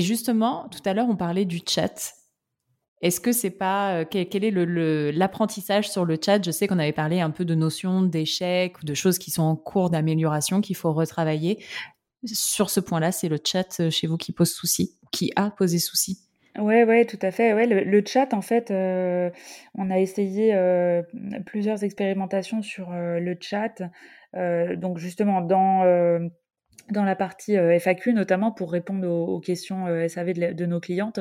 justement, 0.01 0.67
tout 0.69 0.79
à 0.85 0.93
l'heure, 0.93 1.07
on 1.09 1.17
parlait 1.17 1.45
du 1.45 1.59
chat. 1.67 2.13
Est-ce 3.01 3.19
que 3.19 3.33
c'est 3.33 3.51
pas 3.51 4.05
quel, 4.05 4.45
est 4.45 5.11
l'apprentissage 5.11 5.89
sur 5.91 6.05
le 6.05 6.17
chat? 6.23 6.43
Je 6.43 6.51
sais 6.51 6.65
qu'on 6.67 6.79
avait 6.79 6.93
parlé 6.93 7.19
un 7.19 7.29
peu 7.29 7.43
de 7.43 7.55
notions 7.55 8.01
d'échec 8.03 8.81
ou 8.81 8.85
de 8.85 8.93
choses 8.93 9.19
qui 9.19 9.31
sont 9.31 9.43
en 9.43 9.57
cours 9.57 9.89
d'amélioration 9.89 10.61
qu'il 10.61 10.77
faut 10.77 10.93
retravailler. 10.93 11.61
Sur 12.25 12.69
ce 12.69 12.79
point-là, 12.79 13.11
c'est 13.11 13.29
le 13.29 13.37
chat 13.43 13.89
chez 13.89 14.07
vous 14.07 14.17
qui 14.17 14.31
pose 14.31 14.51
souci, 14.51 14.97
qui 15.11 15.31
a 15.35 15.51
posé 15.51 15.79
souci. 15.79 16.19
Ouais, 16.57 16.83
ouais, 16.83 17.05
tout 17.05 17.19
à 17.21 17.31
fait. 17.31 17.53
Ouais, 17.53 17.67
le, 17.67 18.03
chat, 18.05 18.33
en 18.33 18.41
fait, 18.41 18.71
on 18.71 19.91
a 19.91 19.99
essayé 19.99 20.53
plusieurs 21.45 21.83
expérimentations 21.83 22.61
sur 22.61 22.89
le 22.91 23.37
chat. 23.39 23.81
donc 24.33 24.97
justement, 24.97 25.41
dans 25.41 26.29
dans 26.91 27.03
la 27.03 27.15
partie 27.15 27.55
FAQ, 27.55 28.13
notamment 28.13 28.51
pour 28.51 28.71
répondre 28.71 29.07
aux, 29.07 29.39
questions 29.39 29.85
SAV 30.07 30.33
de, 30.33 30.53
de, 30.53 30.65
nos 30.65 30.79
clientes. 30.79 31.19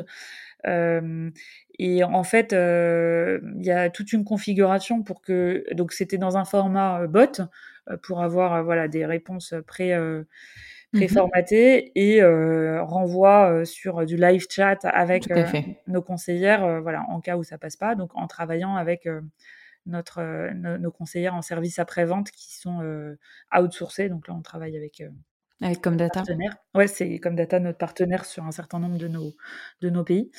et 0.65 2.05
en 2.05 2.25
fait, 2.25 2.53
il 2.53 3.65
y 3.65 3.71
a 3.71 3.91
toute 3.91 4.13
une 4.13 4.25
configuration 4.25 5.03
pour 5.03 5.21
que 5.21 5.65
donc 5.75 5.93
c'était 5.93 6.19
dans 6.19 6.37
un 6.37 6.45
format 6.45 7.07
bot 7.07 7.43
pour 8.03 8.23
avoir 8.23 8.65
voilà 8.65 8.89
des 8.89 9.07
réponses 9.07 9.55
pré 9.67 9.95
Mmh 10.94 11.01
préformaté 11.01 11.92
et 11.96 12.24
renvoie 12.24 13.66
sur 13.66 14.07
du 14.07 14.16
live 14.16 14.46
chat 14.48 14.79
avec 14.85 15.29
nos 15.87 16.01
conseillères, 16.01 16.81
voilà, 16.81 17.05
en 17.11 17.20
cas 17.20 17.37
où 17.37 17.42
ça 17.42 17.59
passe 17.59 17.77
pas. 17.77 17.94
Donc 17.94 18.12
en 18.14 18.27
travaillant 18.27 18.74
avec 18.74 19.07
notre, 19.85 20.51
nos, 20.55 20.90
conseillères 20.90 21.35
en 21.35 21.42
service 21.42 21.79
après-vente 21.79 22.31
qui 22.31 22.57
sont 22.57 22.81
outsourcées. 23.55 24.09
Donc 24.09 24.29
là, 24.29 24.35
on 24.35 24.40
travaille 24.40 24.79
avec 24.79 25.03
avec 25.61 25.83
Comdata 25.83 26.22
Ouais, 26.74 26.87
c'est 26.87 27.18
Comdata 27.18 27.61
notre 27.61 27.79
partenaire 27.79 28.24
sur 28.24 28.44
un 28.44 28.53
certain 28.53 28.79
nombre 28.79 28.96
de 28.96 29.09
nos, 29.09 29.35
de 29.83 29.90
nos 29.90 30.05
pays. 30.05 30.31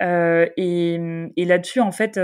et, 0.00 1.30
et 1.36 1.44
là-dessus, 1.44 1.80
en 1.80 1.92
fait, 1.92 2.18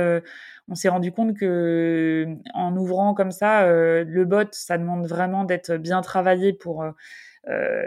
on 0.69 0.75
s'est 0.75 0.89
rendu 0.89 1.13
compte 1.13 1.37
que 1.37 2.27
en 2.55 2.77
ouvrant 2.77 3.15
comme 3.15 3.31
ça, 3.31 3.67
le 3.67 4.25
bot, 4.25 4.49
ça 4.53 4.79
demande 4.79 5.07
vraiment 5.07 5.45
d'être 5.45 5.77
bien 5.77 6.01
travaillé 6.01 6.53
pour 6.53 6.83
euh, 6.83 6.93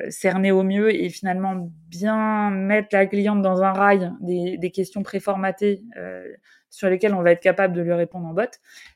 cerner 0.09 0.51
au 0.51 0.63
mieux 0.63 0.93
et 0.93 1.09
finalement 1.09 1.71
bien 1.89 2.51
mettre 2.51 2.89
la 2.91 3.05
cliente 3.07 3.41
dans 3.41 3.63
un 3.63 3.71
rail 3.71 4.11
des, 4.21 4.57
des 4.57 4.71
questions 4.71 5.03
préformatées 5.03 5.83
euh, 5.97 6.27
sur 6.69 6.89
lesquelles 6.89 7.13
on 7.13 7.21
va 7.21 7.31
être 7.31 7.41
capable 7.41 7.73
de 7.73 7.81
lui 7.81 7.93
répondre 7.93 8.27
en 8.27 8.33
bot. 8.33 8.43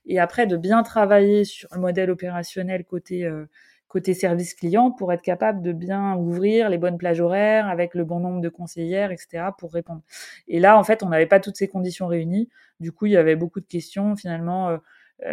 Et 0.05 0.19
après, 0.19 0.45
de 0.45 0.57
bien 0.57 0.83
travailler 0.83 1.45
sur 1.45 1.69
le 1.73 1.79
modèle 1.79 2.11
opérationnel 2.11 2.83
côté 2.85 3.25
euh, 3.25 3.45
côté 3.87 4.13
service 4.13 4.53
client 4.53 4.91
pour 4.91 5.11
être 5.11 5.21
capable 5.21 5.61
de 5.61 5.73
bien 5.73 6.15
ouvrir 6.15 6.69
les 6.69 6.77
bonnes 6.77 6.97
plages 6.97 7.19
horaires 7.19 7.67
avec 7.67 7.93
le 7.93 8.05
bon 8.05 8.21
nombre 8.21 8.39
de 8.39 8.47
conseillères, 8.47 9.11
etc. 9.11 9.49
pour 9.57 9.73
répondre. 9.73 10.01
Et 10.47 10.61
là, 10.61 10.77
en 10.77 10.83
fait, 10.85 11.03
on 11.03 11.09
n'avait 11.09 11.25
pas 11.25 11.41
toutes 11.41 11.57
ces 11.57 11.67
conditions 11.67 12.07
réunies. 12.07 12.47
Du 12.79 12.93
coup, 12.93 13.07
il 13.07 13.11
y 13.11 13.17
avait 13.17 13.35
beaucoup 13.35 13.59
de 13.59 13.65
questions. 13.65 14.15
Finalement, 14.15 14.69
euh, 14.69 14.77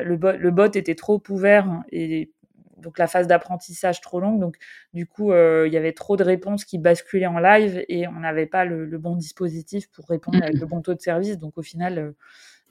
le, 0.03 0.17
bot, 0.17 0.33
le 0.33 0.51
bot 0.51 0.75
était 0.75 0.97
trop 0.97 1.23
ouvert 1.29 1.83
et 1.93 2.33
donc 2.81 2.99
la 2.99 3.07
phase 3.07 3.27
d'apprentissage 3.27 4.01
trop 4.01 4.21
longue. 4.21 4.41
Donc 4.41 4.57
du 4.93 5.07
coup, 5.07 5.33
euh, 5.33 5.67
il 5.67 5.73
y 5.73 5.77
avait 5.77 5.93
trop 5.93 6.17
de 6.17 6.25
réponses 6.25 6.65
qui 6.65 6.79
basculaient 6.79 7.27
en 7.27 7.39
live 7.39 7.85
et 7.89 8.09
on 8.09 8.21
n'avait 8.21 8.47
pas 8.47 8.65
le, 8.65 8.87
bon 8.99 9.17
dispositif 9.17 9.91
pour 9.91 10.07
répondre 10.09 10.43
avec 10.43 10.59
le 10.59 10.67
bon 10.67 10.81
taux 10.83 10.95
de 10.95 11.01
service. 11.01 11.39
Donc 11.39 11.59
au 11.59 11.63
final, 11.63 11.99
euh, 11.99 12.13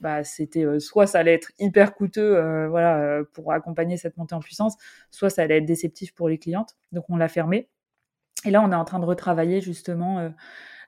bah, 0.02 0.24
c'était 0.24 0.66
euh, 0.66 0.80
soit 0.80 1.08
ça 1.08 1.20
allait 1.20 1.34
être 1.34 1.52
hyper 1.60 1.96
coûteux, 1.96 2.68
voilà, 2.70 3.24
pour 3.34 3.52
accompagner 3.52 3.98
cette 3.98 4.18
montée 4.18 4.36
en 4.36 4.40
puissance, 4.40 4.76
soit 5.12 5.30
ça 5.30 5.44
allait 5.44 5.58
être 5.58 5.66
déceptif 5.66 6.14
pour 6.14 6.30
les 6.30 6.38
clientes. 6.38 6.76
Donc 6.92 7.06
on 7.10 7.18
l'a 7.18 7.28
fermé. 7.28 7.70
Et 8.46 8.52
là, 8.52 8.62
on 8.62 8.72
est 8.72 8.76
en 8.76 8.86
train 8.86 9.00
de 9.00 9.06
retravailler 9.06 9.62
justement. 9.62 10.32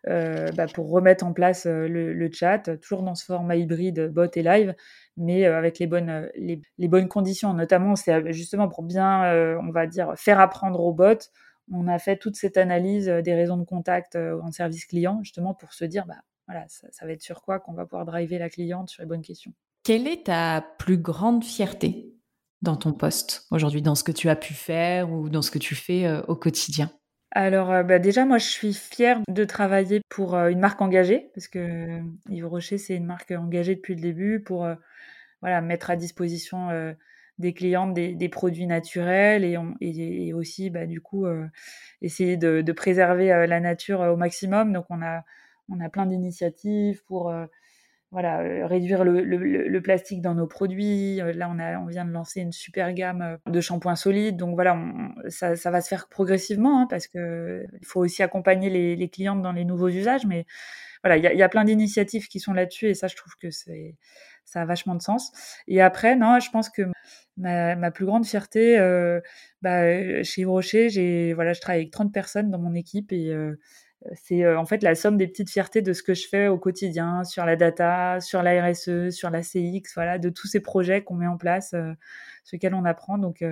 Bah, 0.05 0.67
pour 0.73 0.89
remettre 0.89 1.25
en 1.25 1.33
place 1.33 1.65
le, 1.65 2.13
le, 2.13 2.31
chat, 2.31 2.77
toujours 2.77 3.03
dans 3.03 3.15
ce 3.15 3.25
format 3.25 3.57
hybride 3.57 4.07
bot 4.07 4.29
et 4.33 4.41
live, 4.41 4.73
mais 5.19 5.45
euh, 5.45 5.57
avec 5.57 5.77
les 5.79 5.87
bonnes, 5.87 6.09
euh, 6.09 6.27
les, 6.35 6.87
bonnes 6.87 7.07
conditions. 7.07 7.53
Notamment, 7.53 7.95
c'est 7.95 8.13
euh, 8.13 8.31
justement 8.31 8.67
pour 8.67 8.83
bien, 8.83 9.59
on 9.61 9.71
va 9.71 9.85
dire, 9.85 10.13
faire 10.15 10.39
apprendre 10.39 10.79
aux 10.79 10.93
bots. 10.93 11.29
On 11.71 11.87
a 11.87 11.99
fait 11.99 12.17
toute 12.17 12.35
cette 12.35 12.57
analyse 12.57 13.07
des 13.07 13.35
raisons 13.35 13.57
de 13.57 13.63
contact 13.63 14.15
en 14.15 14.51
service 14.51 14.85
client, 14.85 15.19
justement 15.21 15.53
pour 15.53 15.73
se 15.73 15.85
dire, 15.85 16.07
bah, 16.07 16.15
voilà, 16.47 16.65
ça, 16.67 17.05
va 17.05 17.11
être 17.11 17.21
sur 17.21 17.43
quoi 17.43 17.59
qu'on 17.59 17.73
va 17.73 17.85
pouvoir 17.85 18.05
driver 18.05 18.39
la 18.39 18.49
cliente 18.49 18.89
sur 18.89 19.03
les 19.03 19.07
bonnes 19.07 19.21
questions. 19.21 19.53
Quelle 19.83 20.07
est 20.07 20.25
ta 20.25 20.65
plus 20.79 20.97
grande 20.97 21.43
fierté 21.43 22.15
dans 22.63 22.75
ton 22.75 22.91
poste 22.91 23.45
aujourd'hui, 23.51 23.83
dans 23.83 23.93
ce 23.93 24.03
que 24.03 24.11
tu 24.11 24.29
as 24.29 24.35
pu 24.35 24.55
faire 24.55 25.11
ou 25.11 25.29
dans 25.29 25.43
ce 25.43 25.51
que 25.51 25.59
tu 25.59 25.75
fais 25.75 26.09
au 26.27 26.35
quotidien? 26.35 26.89
Alors 27.31 27.83
bah, 27.83 27.99
déjà 27.99 28.25
moi 28.25 28.39
je 28.39 28.47
suis 28.47 28.73
fière 28.73 29.19
de 29.27 29.45
travailler 29.45 30.01
pour 30.09 30.35
une 30.35 30.59
marque 30.59 30.81
engagée 30.81 31.29
parce 31.35 31.47
que 31.47 32.01
Yves 32.29 32.47
Rocher 32.47 32.77
c'est 32.77 32.95
une 32.95 33.05
marque 33.05 33.31
engagée 33.31 33.75
depuis 33.75 33.95
le 33.95 34.01
début 34.01 34.39
pour 34.39 34.67
voilà, 35.41 35.61
mettre 35.61 35.89
à 35.89 35.95
disposition 35.95 36.69
euh, 36.69 36.93
des 37.37 37.53
clientes 37.53 37.93
des, 37.93 38.29
produits 38.29 38.67
naturels 38.67 39.45
et, 39.45 40.33
aussi 40.33 40.69
bah, 40.69 40.85
du 40.85 41.01
coup 41.01 41.25
euh, 41.25 41.47
essayer 42.01 42.37
de, 42.37 42.71
préserver 42.73 43.31
euh, 43.31 43.47
la 43.47 43.59
nature 43.59 44.01
au 44.01 44.17
maximum. 44.17 44.73
Donc 44.73 44.85
on 44.89 45.01
a, 45.01 45.23
on 45.69 45.79
a 45.79 45.89
plein 45.89 46.05
d'initiatives 46.05 47.03
pour 47.05 47.33
voilà, 48.11 48.67
réduire 48.67 49.03
le, 49.03 49.79
plastique 49.81 50.21
dans 50.21 50.33
nos 50.33 50.47
produits. 50.47 51.17
Là, 51.17 51.49
on, 51.49 51.85
vient 51.85 52.05
de 52.05 52.11
lancer 52.11 52.41
une 52.41 52.51
super 52.51 52.93
gamme 52.93 53.37
de 53.45 53.61
shampoings 53.61 53.95
solides. 53.95 54.37
Donc 54.37 54.55
voilà, 54.55 54.77
ça, 55.27 55.55
ça, 55.55 55.69
va 55.71 55.81
se 55.81 55.89
faire 55.89 56.07
progressivement 56.09 56.81
hein, 56.81 56.87
parce 56.89 57.07
qu'il 57.07 57.67
faut 57.83 57.99
aussi 57.99 58.23
accompagner 58.23 58.69
les, 58.95 59.09
clientes 59.09 59.41
dans 59.41 59.51
les 59.51 59.65
nouveaux 59.65 59.89
usages. 59.89 60.25
Mais 60.25 60.45
voilà, 61.03 61.17
il 61.17 61.37
y, 61.37 61.43
a 61.43 61.49
plein 61.49 61.63
d'initiatives 61.63 62.27
qui 62.27 62.39
sont 62.39 62.53
là-dessus 62.53 62.87
et 62.87 62.93
ça, 62.93 63.07
je 63.07 63.15
trouve 63.15 63.35
que 63.39 63.51
c'est 63.51 63.95
ça 64.49 64.61
a 64.61 64.65
vachement 64.65 64.95
de 64.95 65.01
sens. 65.01 65.31
Et 65.67 65.81
après, 65.81 66.15
non, 66.15 66.39
je 66.39 66.49
pense 66.49 66.69
que 66.69 66.83
ma, 67.37 67.91
plus 67.91 68.05
grande 68.05 68.25
fierté, 68.25 68.79
euh, 68.79 69.21
bah, 69.61 69.83
euh, 69.83 70.23
chez 70.23 70.45
Rocher, 70.45 70.89
j'ai, 70.89 71.33
voilà, 71.33 71.53
je 71.53 71.61
travaille 71.61 71.81
avec 71.81 71.91
30 71.91 72.11
personnes 72.13 72.49
dans 72.49 72.59
mon 72.59 72.73
équipe 72.73 73.11
et 73.11 73.29
euh, 73.31 73.59
c'est 74.13 74.47
en 74.55 74.65
fait 74.65 74.81
la 74.83 74.95
somme 74.95 75.17
des 75.17 75.27
petites 75.27 75.49
fiertés 75.49 75.81
de 75.81 75.93
ce 75.93 76.03
que 76.03 76.13
je 76.13 76.27
fais 76.27 76.47
au 76.47 76.57
quotidien 76.57 77.23
sur 77.23 77.45
la 77.45 77.55
data, 77.55 78.19
sur 78.21 78.41
la 78.43 78.65
RSE, 78.65 79.09
sur 79.09 79.29
la 79.29 79.41
CX, 79.41 79.93
voilà, 79.93 80.17
de 80.17 80.29
tous 80.29 80.47
ces 80.47 80.61
projets 80.61 81.03
qu'on 81.03 81.15
met 81.15 81.27
en 81.27 81.37
place, 81.37 81.69
sur 81.71 82.55
lesquels 82.55 82.73
on 82.73 82.85
apprend. 82.85 83.17
Donc, 83.17 83.43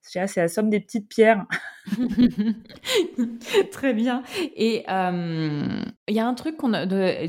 c'est 0.00 0.36
la 0.36 0.48
somme 0.48 0.70
des 0.70 0.80
petites 0.80 1.08
pierres. 1.08 1.44
Très 3.72 3.92
bien. 3.92 4.22
Et 4.56 4.84
il 4.88 6.14
y 6.14 6.20
a 6.20 6.26
un 6.26 6.34
truc 6.34 6.56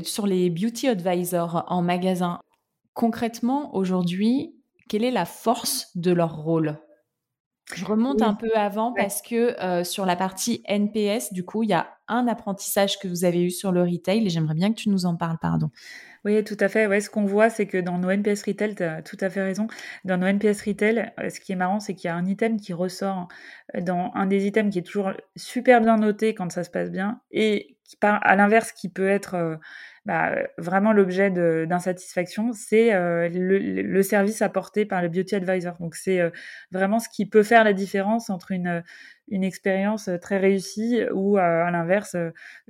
sur 0.04 0.26
les 0.26 0.50
beauty 0.50 0.88
advisors 0.88 1.64
en 1.68 1.82
magasin 1.82 2.40
concrètement, 2.94 3.74
aujourd'hui, 3.74 4.54
quelle 4.88 5.04
est 5.04 5.10
la 5.10 5.26
force 5.26 5.90
de 5.96 6.12
leur 6.12 6.36
rôle? 6.36 6.78
Je 7.72 7.84
remonte 7.86 8.20
un 8.20 8.34
peu 8.34 8.50
avant 8.54 8.92
parce 8.92 9.22
que 9.22 9.58
euh, 9.62 9.84
sur 9.84 10.04
la 10.04 10.16
partie 10.16 10.62
NPS, 10.66 11.32
du 11.32 11.44
coup, 11.44 11.62
il 11.62 11.70
y 11.70 11.72
a 11.72 11.88
un 12.08 12.28
apprentissage 12.28 12.98
que 12.98 13.08
vous 13.08 13.24
avez 13.24 13.42
eu 13.42 13.50
sur 13.50 13.72
le 13.72 13.82
retail 13.82 14.26
et 14.26 14.28
j'aimerais 14.28 14.54
bien 14.54 14.70
que 14.70 14.76
tu 14.76 14.90
nous 14.90 15.06
en 15.06 15.16
parles, 15.16 15.38
pardon. 15.40 15.70
Oui, 16.26 16.42
tout 16.44 16.56
à 16.60 16.68
fait. 16.68 16.86
Ouais, 16.86 17.00
ce 17.00 17.08
qu'on 17.08 17.24
voit, 17.24 17.50
c'est 17.50 17.66
que 17.66 17.78
dans 17.78 17.98
nos 17.98 18.10
NPS 18.10 18.42
Retail, 18.44 18.74
tu 18.74 18.82
as 18.82 19.02
tout 19.02 19.16
à 19.20 19.28
fait 19.28 19.42
raison. 19.42 19.66
Dans 20.04 20.16
nos 20.16 20.26
NPS 20.26 20.62
Retail, 20.62 21.12
euh, 21.20 21.28
ce 21.30 21.40
qui 21.40 21.52
est 21.52 21.56
marrant, 21.56 21.80
c'est 21.80 21.94
qu'il 21.94 22.08
y 22.08 22.10
a 22.10 22.16
un 22.16 22.26
item 22.26 22.58
qui 22.58 22.72
ressort 22.72 23.28
euh, 23.74 23.80
dans 23.80 24.10
un 24.14 24.26
des 24.26 24.46
items 24.46 24.72
qui 24.72 24.78
est 24.78 24.82
toujours 24.82 25.12
super 25.36 25.80
bien 25.80 25.96
noté 25.96 26.34
quand 26.34 26.50
ça 26.50 26.64
se 26.64 26.70
passe 26.70 26.90
bien 26.90 27.20
et 27.30 27.76
qui, 27.84 27.96
à 28.00 28.36
l'inverse, 28.36 28.72
qui 28.72 28.88
peut 28.88 29.08
être 29.08 29.58
bah, 30.06 30.34
vraiment 30.58 30.92
l'objet 30.92 31.30
d'insatisfaction, 31.30 32.52
c'est 32.52 32.92
euh, 32.94 33.28
le, 33.32 34.02
service 34.02 34.42
apporté 34.42 34.84
par 34.84 35.00
le 35.00 35.08
beauty 35.08 35.34
advisor. 35.34 35.76
Donc 35.80 35.94
c'est 35.94 36.20
euh, 36.20 36.30
vraiment 36.70 36.98
ce 36.98 37.08
qui 37.08 37.26
peut 37.26 37.42
faire 37.42 37.64
la 37.64 37.72
différence 37.72 38.28
entre 38.28 38.52
une, 38.52 38.82
une 39.28 39.44
expérience 39.44 40.10
très 40.20 40.38
réussie 40.38 41.00
ou 41.14 41.38
à 41.38 41.70
l'inverse 41.70 42.16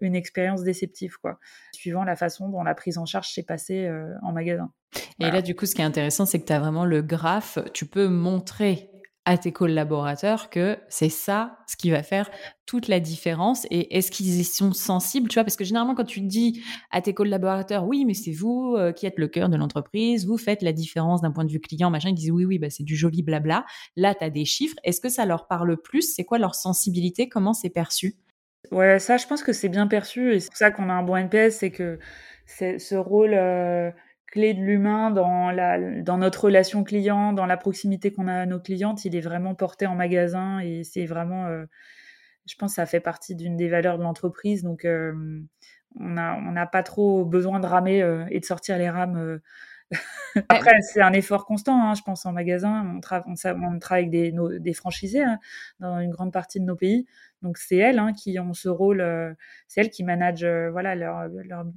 une 0.00 0.14
expérience 0.14 0.62
déceptive, 0.62 1.16
quoi, 1.18 1.40
suivant 1.72 2.04
la 2.04 2.14
façon 2.14 2.48
dont 2.48 2.62
la 2.62 2.74
prise 2.74 2.98
en 2.98 3.06
charge 3.06 3.28
s'est 3.28 3.42
passée 3.42 3.90
en 4.22 4.32
magasin. 4.32 4.70
Et 5.18 5.30
là, 5.30 5.42
du 5.42 5.56
coup, 5.56 5.66
ce 5.66 5.74
qui 5.74 5.82
est 5.82 5.84
intéressant, 5.84 6.26
c'est 6.26 6.38
que 6.40 6.46
tu 6.46 6.52
as 6.52 6.60
vraiment 6.60 6.84
le 6.84 7.02
graphe, 7.02 7.58
tu 7.72 7.86
peux 7.86 8.06
montrer 8.06 8.93
à 9.26 9.38
tes 9.38 9.52
collaborateurs 9.52 10.50
que 10.50 10.76
c'est 10.88 11.08
ça 11.08 11.58
ce 11.66 11.76
qui 11.76 11.90
va 11.90 12.02
faire 12.02 12.30
toute 12.66 12.88
la 12.88 13.00
différence 13.00 13.66
et 13.70 13.96
est-ce 13.96 14.10
qu'ils 14.10 14.38
y 14.40 14.44
sont 14.44 14.72
sensibles 14.72 15.28
tu 15.28 15.34
vois? 15.34 15.44
Parce 15.44 15.56
que 15.56 15.64
généralement 15.64 15.94
quand 15.94 16.04
tu 16.04 16.20
dis 16.20 16.62
à 16.90 17.00
tes 17.00 17.14
collaborateurs 17.14 17.86
oui 17.86 18.04
mais 18.04 18.14
c'est 18.14 18.32
vous 18.32 18.74
euh, 18.76 18.92
qui 18.92 19.06
êtes 19.06 19.18
le 19.18 19.28
cœur 19.28 19.48
de 19.48 19.56
l'entreprise 19.56 20.26
vous 20.26 20.36
faites 20.36 20.62
la 20.62 20.72
différence 20.72 21.22
d'un 21.22 21.30
point 21.30 21.44
de 21.44 21.50
vue 21.50 21.60
client 21.60 21.90
machin 21.90 22.10
ils 22.10 22.14
disent 22.14 22.30
oui 22.30 22.44
oui 22.44 22.58
bah 22.58 22.68
c'est 22.70 22.82
du 22.82 22.96
joli 22.96 23.22
blabla. 23.22 23.64
Là 23.96 24.14
tu 24.14 24.24
as 24.24 24.30
des 24.30 24.44
chiffres. 24.44 24.76
Est-ce 24.84 25.00
que 25.00 25.08
ça 25.08 25.24
leur 25.24 25.46
parle 25.46 25.76
plus? 25.80 26.14
C'est 26.14 26.24
quoi 26.24 26.38
leur 26.38 26.54
sensibilité? 26.54 27.28
Comment 27.28 27.54
c'est 27.54 27.70
perçu? 27.70 28.16
Ouais 28.70 28.98
ça 28.98 29.16
je 29.16 29.26
pense 29.26 29.42
que 29.42 29.52
c'est 29.52 29.68
bien 29.68 29.86
perçu 29.86 30.34
et 30.34 30.40
c'est 30.40 30.48
pour 30.48 30.56
ça 30.56 30.70
qu'on 30.70 30.88
a 30.90 30.92
un 30.92 31.02
bon 31.02 31.16
NPS 31.16 31.56
c'est 31.58 31.70
que 31.70 31.98
c'est 32.46 32.78
ce 32.78 32.94
rôle 32.94 33.34
euh, 33.34 33.90
clé 34.34 34.52
de 34.52 34.60
l'humain 34.60 35.10
dans, 35.10 35.52
la, 35.52 36.02
dans 36.02 36.18
notre 36.18 36.44
relation 36.44 36.82
client, 36.82 37.32
dans 37.32 37.46
la 37.46 37.56
proximité 37.56 38.12
qu'on 38.12 38.26
a 38.26 38.34
à 38.34 38.46
nos 38.46 38.58
clientes, 38.58 39.04
il 39.04 39.14
est 39.14 39.20
vraiment 39.20 39.54
porté 39.54 39.86
en 39.86 39.94
magasin 39.94 40.58
et 40.58 40.82
c'est 40.82 41.06
vraiment, 41.06 41.48
je 42.44 42.54
pense, 42.56 42.74
ça 42.74 42.84
fait 42.84 43.00
partie 43.00 43.36
d'une 43.36 43.56
des 43.56 43.68
valeurs 43.68 43.96
de 43.96 44.02
l'entreprise. 44.02 44.64
Donc, 44.64 44.84
on 44.84 46.08
n'a 46.08 46.36
on 46.36 46.66
pas 46.70 46.82
trop 46.82 47.24
besoin 47.24 47.60
de 47.60 47.66
ramer 47.66 48.26
et 48.30 48.40
de 48.40 48.44
sortir 48.44 48.76
les 48.76 48.90
rames 48.90 49.40
Après, 50.48 50.80
c'est 50.82 51.00
un 51.00 51.12
effort 51.12 51.46
constant, 51.46 51.80
hein, 51.80 51.94
je 51.94 52.02
pense, 52.02 52.26
en 52.26 52.32
magasin. 52.32 52.84
On, 52.86 53.32
on, 53.32 53.78
travaille 53.78 54.04
avec 54.04 54.10
des, 54.10 54.34
des 54.60 54.74
franchisés 54.74 55.22
hein, 55.22 55.38
dans 55.80 56.00
une 56.00 56.10
grande 56.10 56.32
partie 56.32 56.60
de 56.60 56.64
nos 56.64 56.76
pays. 56.76 57.06
Donc, 57.42 57.58
c'est 57.58 57.76
elles 57.76 57.98
hein, 57.98 58.12
qui 58.12 58.38
ont 58.38 58.54
ce 58.54 58.68
rôle, 58.68 59.00
euh, 59.00 59.32
c'est 59.68 59.82
elles 59.82 59.90
qui 59.90 60.02
managent 60.02 60.44
euh, 60.44 60.70
voilà, 60.70 60.94
leur, 60.94 61.28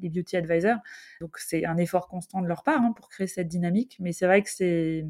les 0.02 0.10
beauty 0.10 0.38
advisors. 0.38 0.78
Donc, 1.22 1.38
c'est 1.38 1.66
un 1.66 1.78
effort 1.78 2.08
constant 2.08 2.42
de 2.42 2.48
leur 2.48 2.64
part 2.64 2.82
pour 2.96 3.10
créer 3.10 3.28
cette 3.28 3.48
dynamique. 3.48 3.98
Mais 4.00 4.14
c'est 4.14 4.26
vrai 4.26 4.42
que 4.42 4.50
c'est, 4.50 5.06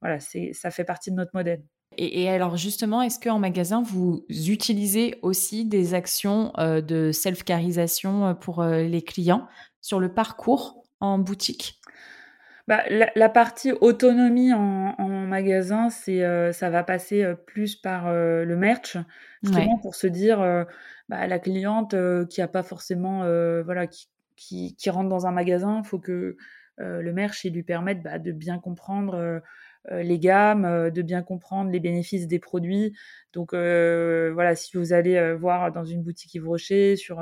voilà, 0.00 0.18
ça 0.20 0.70
fait 0.70 0.84
partie 0.84 1.10
de 1.10 1.16
notre 1.16 1.32
modèle. 1.34 1.62
Et, 1.96 2.28
alors 2.28 2.56
justement, 2.56 3.02
est-ce 3.02 3.18
qu'en 3.18 3.40
magasin, 3.40 3.82
vous 3.82 4.24
utilisez 4.28 5.18
aussi 5.22 5.64
des 5.64 5.94
actions 5.94 6.52
euh, 6.58 6.80
de 6.80 7.10
self-carisation 7.10 8.36
pour 8.36 8.62
les 8.62 9.02
clients 9.02 9.48
sur 9.80 9.98
le 9.98 10.14
parcours 10.14 10.79
en 11.00 11.18
boutique? 11.18 11.80
Bah, 12.70 12.84
la, 12.88 13.28
partie 13.28 13.72
autonomie 13.72 14.52
en, 14.52 15.26
magasin, 15.26 15.90
c'est 15.90 16.22
euh, 16.22 16.52
ça 16.52 16.70
va 16.70 16.84
passer 16.84 17.24
euh, 17.24 17.34
plus 17.34 17.74
par 17.74 18.06
euh, 18.06 18.44
le 18.44 18.56
merch, 18.56 18.96
justement 19.42 19.76
pour 19.78 19.96
se 19.96 20.06
dire, 20.06 20.38
bah, 21.08 21.26
la 21.26 21.38
cliente 21.40 21.96
qui 22.28 22.40
a 22.40 22.46
pas 22.46 22.62
forcément, 22.62 23.24
voilà, 23.64 23.88
qui, 23.88 24.76
qui, 24.76 24.90
rentre 24.90 25.08
dans 25.08 25.26
un 25.26 25.32
magasin, 25.32 25.80
il 25.82 25.88
faut 25.88 25.98
que 25.98 26.36
le 26.78 27.12
merch 27.12 27.44
il 27.44 27.54
lui 27.54 27.64
permette 27.64 28.04
bah, 28.04 28.20
de 28.20 28.30
bien 28.30 28.60
comprendre 28.60 29.42
les 29.90 30.18
gammes, 30.20 30.90
de 30.90 31.02
bien 31.02 31.22
comprendre 31.22 31.72
les 31.72 31.80
bénéfices 31.80 32.28
des 32.28 32.38
produits. 32.38 32.96
Donc 33.32 33.52
voilà, 33.52 34.54
si 34.54 34.76
vous 34.76 34.92
allez 34.92 35.34
voir 35.34 35.72
dans 35.72 35.84
une 35.84 36.04
boutique 36.04 36.36
Yves 36.36 36.46
Rocher 36.46 36.94
sur 36.94 37.20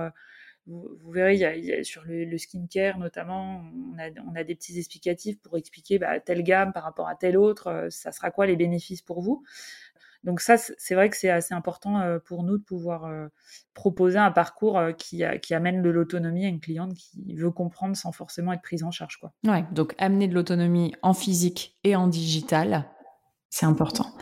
vous, 0.69 1.11
verrez, 1.11 1.83
sur 1.83 2.03
le, 2.05 2.39
skincare 2.39 2.99
notamment, 2.99 3.63
on 3.95 3.99
a, 3.99 4.11
on 4.31 4.35
a, 4.37 4.45
des 4.45 4.55
petits 4.55 4.79
explicatifs 4.79 5.41
pour 5.41 5.57
expliquer 5.57 5.99
bah, 5.99 6.21
telle 6.21 6.43
gamme 6.43 6.73
par 6.73 6.83
rapport 6.85 7.09
à 7.09 7.15
telle 7.15 7.39
autre, 7.39 7.69
euh, 7.69 7.91
ça 7.91 8.13
sera 8.13 8.31
quoi 8.31 8.47
les 8.47 8.57
bénéfices 8.57 9.03
pour 9.03 9.21
vous. 9.21 9.43
Donc 10.25 10.41
ça, 10.41 10.57
c'est 10.59 10.95
vrai 10.95 11.09
que 11.11 11.17
c'est 11.17 11.31
assez 11.31 11.55
important 11.55 12.01
euh, 12.01 12.19
pour 12.19 12.43
nous 12.43 12.59
de 12.59 12.63
pouvoir 12.63 13.05
euh, 13.05 13.29
proposer 13.73 14.19
un 14.19 14.33
parcours 14.33 14.81
qui, 14.99 15.23
qui 15.41 15.55
amène 15.55 15.81
de 15.81 15.91
l'autonomie 15.91 16.45
à 16.45 16.49
une 16.49 16.61
cliente 16.61 16.93
qui 16.95 17.35
veut 17.35 17.53
comprendre 17.53 17.97
sans 17.97 18.13
forcément 18.13 18.53
être 18.53 18.63
prise 18.63 18.83
en 18.83 18.91
charge. 18.91 19.19
Quoi. 19.19 19.33
Ouais, 19.47 19.65
donc 19.73 19.95
amener 19.97 20.29
de 20.29 20.35
l'autonomie 20.35 20.93
en 21.03 21.15
physique 21.15 21.79
et 21.85 21.95
en 21.95 22.09
digital, 22.09 22.85
c'est 23.51 23.67
important. 23.67 24.15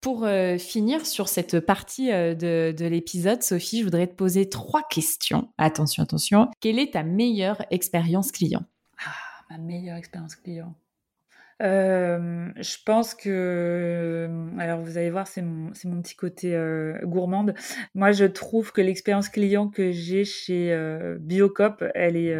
pour 0.00 0.26
finir 0.58 1.06
sur 1.06 1.28
cette 1.28 1.60
partie 1.60 2.12
euh, 2.12 2.34
de, 2.34 2.86
l'épisode, 2.86 3.42
Sophie, 3.42 3.80
je 3.80 3.84
voudrais 3.84 4.06
te 4.06 4.14
poser 4.14 4.48
trois 4.48 4.82
questions. 4.82 5.48
Attention, 5.58 6.02
attention. 6.02 6.48
Quelle 6.60 6.78
est 6.78 6.92
ta 6.92 7.02
meilleure 7.02 7.62
expérience 7.70 8.32
client? 8.32 8.62
Ah, 9.04 9.12
Ma 9.50 9.58
meilleure 9.58 9.96
expérience 9.96 10.36
client. 10.36 10.74
Euh, 11.60 12.50
je 12.56 12.76
pense 12.84 13.14
que, 13.14 13.28
euh, 13.28 14.58
alors 14.58 14.80
vous 14.80 14.96
allez 14.96 15.10
voir, 15.10 15.26
c'est 15.26 15.42
mon, 15.42 15.72
mon 15.84 16.02
petit 16.02 16.14
côté 16.14 16.54
euh, 16.54 16.98
gourmande. 17.04 17.54
Moi, 17.94 18.12
je 18.12 18.24
trouve 18.24 18.72
que 18.72 18.80
l'expérience 18.80 19.28
client 19.28 19.68
que 19.68 19.90
j'ai 19.90 20.24
chez 20.24 20.76
Biocop, 21.20 21.84
elle 21.94 22.16
est, 22.16 22.34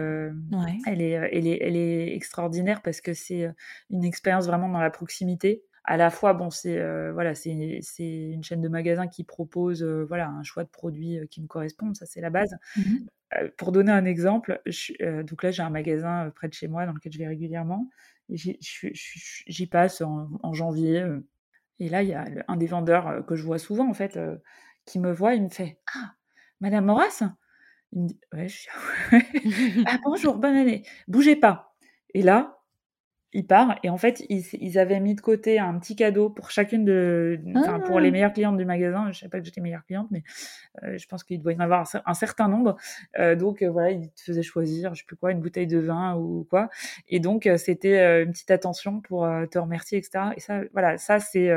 elle 0.86 1.02
est, 1.02 1.10
elle 1.10 1.46
est, 1.46 1.58
elle 1.60 1.76
est 1.76 2.14
extraordinaire 2.14 2.80
parce 2.82 3.00
que 3.00 3.12
c'est 3.12 3.50
une 3.90 4.04
expérience 4.04 4.46
vraiment 4.46 4.68
dans 4.68 4.80
la 4.80 4.90
proximité 4.90 5.62
à 5.90 5.96
la 5.96 6.10
fois, 6.10 6.34
bon, 6.34 6.50
c'est 6.50 6.76
voilà, 7.12 7.34
c'est 7.34 7.78
c'est 7.80 8.04
une 8.04 8.44
chaîne 8.44 8.60
de 8.60 8.68
magasins 8.68 9.06
qui 9.06 9.24
propose 9.24 9.82
voilà 9.82 10.28
un 10.28 10.42
choix 10.42 10.62
de 10.62 10.68
produits 10.68 11.18
qui 11.30 11.40
me 11.40 11.46
correspondent, 11.46 11.96
ça 11.96 12.04
c'est 12.04 12.20
la 12.20 12.28
base. 12.28 12.54
Mmh 12.76 13.06
pour 13.56 13.72
donner 13.72 13.92
un 13.92 14.04
exemple, 14.04 14.60
donc 14.98 15.42
là 15.42 15.50
j'ai 15.50 15.62
un 15.62 15.70
magasin 15.70 16.32
près 16.34 16.48
de 16.48 16.54
chez 16.54 16.68
moi 16.68 16.86
dans 16.86 16.92
lequel 16.92 17.12
je 17.12 17.18
vais 17.18 17.26
régulièrement 17.26 17.88
j'y 18.30 19.66
passe 19.66 20.02
en, 20.02 20.54
janvier. 20.54 21.00
Euh, 21.00 21.20
et 21.78 21.88
là, 21.88 22.02
il 22.02 22.08
y 22.08 22.14
a 22.14 22.26
un 22.48 22.56
des 22.56 22.66
vendeurs 22.66 23.08
euh, 23.08 23.22
que 23.22 23.36
je 23.36 23.44
vois 23.44 23.58
souvent, 23.58 23.88
en 23.88 23.94
fait, 23.94 24.16
euh, 24.16 24.36
qui 24.84 24.98
me 24.98 25.12
voit, 25.12 25.34
il 25.34 25.42
me 25.44 25.48
fait 25.48 25.78
Ah, 25.94 26.14
Madame 26.60 26.86
Maurras 26.86 27.22
Il 27.92 28.02
me 28.02 28.08
dit 28.08 28.20
je 28.32 28.68
Ah, 29.86 29.98
bonjour, 30.04 30.38
bonne 30.38 30.56
année. 30.56 30.82
Bougez 31.06 31.36
pas. 31.36 31.74
Et 32.14 32.22
là, 32.22 32.57
il 33.32 33.46
part. 33.46 33.78
Et 33.82 33.90
en 33.90 33.98
fait 33.98 34.24
ils, 34.28 34.78
avaient 34.78 35.00
mis 35.00 35.14
de 35.14 35.20
côté 35.20 35.58
un 35.58 35.78
petit 35.78 35.96
cadeau 35.96 36.30
pour 36.30 36.50
chacune 36.50 36.84
de 36.84 37.38
pour 37.86 38.00
les 38.00 38.08
ah. 38.08 38.12
meilleures 38.12 38.32
clientes 38.32 38.56
du 38.56 38.64
magasin. 38.64 39.10
Je 39.12 39.18
sais 39.20 39.28
pas 39.28 39.38
que 39.38 39.44
j'étais 39.44 39.60
meilleure 39.60 39.84
cliente 39.84 40.08
mais 40.10 40.22
euh, 40.82 40.96
je 40.96 41.06
pense 41.06 41.24
qu'il 41.24 41.40
doit 41.40 41.52
y 41.52 41.56
en 41.56 41.60
avoir 41.60 41.86
un, 42.04 42.14
certain 42.14 42.48
nombre. 42.48 42.76
Euh, 43.18 43.36
donc 43.36 43.62
euh, 43.62 43.70
voilà 43.70 43.90
ils 43.90 44.10
te 44.10 44.22
faisaient 44.22 44.42
choisir 44.42 44.94
je 44.94 45.00
sais 45.00 45.06
plus 45.06 45.16
quoi 45.16 45.32
une 45.32 45.40
bouteille 45.40 45.66
de 45.66 45.78
vin 45.78 46.16
ou 46.16 46.46
quoi. 46.48 46.70
Et 47.08 47.20
donc 47.20 47.48
c'était 47.56 48.22
une 48.22 48.32
petite 48.32 48.50
attention 48.50 49.00
pour 49.00 49.28
te 49.50 49.58
remercier 49.58 49.98
etc 49.98 50.32
et 50.36 50.40
ça 50.40 50.62
voilà 50.72 50.98
ça 50.98 51.20
c'est 51.20 51.50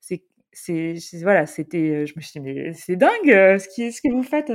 c'est 0.00 0.22
c'est 0.52 0.94
voilà 1.22 1.46
c'était 1.46 2.06
je 2.06 2.12
me 2.16 2.20
suis 2.20 2.40
dit 2.40 2.40
mais 2.40 2.72
c'est 2.72 2.96
dingue 2.96 3.10
ce 3.24 3.68
qui 3.68 3.92
ce 3.92 4.02
que 4.02 4.12
vous 4.12 4.22
faites 4.22 4.52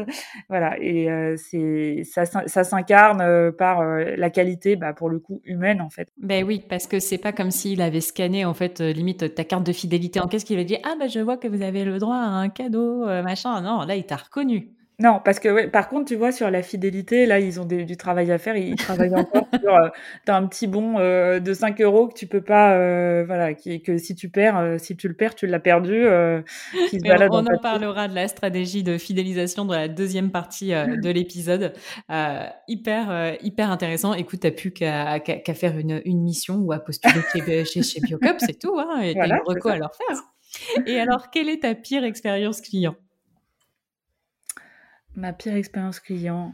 voilà 0.49 0.77
et 0.79 1.07
c'est 1.37 2.03
ça 2.03 2.25
ça 2.25 2.63
s'incarne 2.63 3.51
par 3.53 3.83
la 3.83 4.29
qualité 4.29 4.75
bah, 4.75 4.93
pour 4.93 5.09
le 5.09 5.19
coup 5.19 5.41
humaine 5.45 5.81
en 5.81 5.89
fait. 5.89 6.09
Ben 6.17 6.43
oui 6.43 6.63
parce 6.67 6.87
que 6.87 6.99
c'est 6.99 7.17
pas 7.17 7.31
comme 7.31 7.51
s'il 7.51 7.81
avait 7.81 8.01
scanné 8.01 8.45
en 8.45 8.53
fait 8.53 8.79
limite 8.81 9.35
ta 9.35 9.43
carte 9.43 9.65
de 9.65 9.73
fidélité 9.73 10.19
en 10.19 10.27
qu'est-ce 10.27 10.45
qu'il 10.45 10.57
avait 10.57 10.65
dit 10.65 10.77
ah 10.83 10.95
bah 10.99 11.07
je 11.07 11.19
vois 11.19 11.37
que 11.37 11.47
vous 11.47 11.61
avez 11.61 11.85
le 11.85 11.97
droit 11.97 12.17
à 12.17 12.27
un 12.27 12.49
cadeau 12.49 13.05
machin. 13.05 13.61
Non 13.61 13.81
là 13.81 13.95
il 13.95 14.05
t'a 14.05 14.17
reconnu 14.17 14.75
non, 14.97 15.19
parce 15.23 15.39
que 15.39 15.67
par 15.67 15.89
contre, 15.89 16.05
tu 16.05 16.15
vois, 16.15 16.31
sur 16.31 16.49
la 16.49 16.63
fidélité, 16.63 17.25
là, 17.25 17.39
ils 17.39 17.59
ont 17.59 17.65
du 17.65 17.97
travail 17.97 18.31
à 18.31 18.37
faire. 18.37 18.55
Ils 18.55 18.75
travaillent 18.75 19.13
encore 19.13 19.47
sur. 19.61 19.75
Euh, 19.75 19.89
as 20.27 20.35
un 20.35 20.47
petit 20.47 20.67
bon 20.67 20.99
euh, 20.99 21.39
de 21.39 21.53
5 21.53 21.81
euros 21.81 22.07
que 22.07 22.13
tu 22.13 22.27
peux 22.27 22.41
pas. 22.41 22.73
Euh, 22.73 23.25
voilà, 23.27 23.53
qui, 23.53 23.81
que 23.81 23.97
si 23.97 24.15
tu 24.15 24.29
perds, 24.29 24.57
euh, 24.57 24.77
si 24.77 24.95
tu 24.95 25.09
le 25.09 25.13
perds, 25.13 25.35
tu 25.35 25.47
l'as 25.47 25.59
perdu. 25.59 26.05
Qui 26.89 26.99
se 26.99 27.29
on, 27.29 27.45
en 27.45 27.57
parlera 27.59 28.07
de 28.07 28.15
la 28.15 28.29
stratégie 28.29 28.83
de 28.83 28.97
fidélisation 28.97 29.65
dans 29.65 29.73
la 29.73 29.89
deuxième 29.89 30.31
partie 30.31 30.69
de 30.69 31.09
l'épisode. 31.09 31.73
hyper, 32.69 33.35
hyper 33.41 33.71
intéressant. 33.71 34.13
Écoute, 34.13 34.39
tu 34.39 34.51
plus 34.51 34.71
qu'à 34.71 35.19
faire 35.53 35.77
une, 35.77 36.01
une, 36.05 36.21
mission 36.21 36.55
ou 36.55 36.71
à 36.71 36.79
postuler 36.79 37.21
chez, 37.33 37.65
chez, 37.65 37.83
chez 37.83 37.99
Biocop, 37.99 38.37
c'est 38.39 38.57
tout. 38.57 38.79
Hein, 38.79 39.01
et 39.01 39.13
voilà, 39.13 39.35
t'as 39.35 39.51
une 39.51 39.55
reco 39.55 39.69
à 39.69 39.77
leur 39.77 39.91
faire. 39.93 40.23
Et 40.85 40.99
alors, 40.99 41.29
quelle 41.31 41.49
est 41.49 41.63
ta 41.63 41.75
pire 41.75 42.05
expérience 42.05 42.61
client? 42.61 42.95
Ma 45.15 45.33
pire 45.33 45.55
expérience 45.55 45.99
client, 45.99 46.53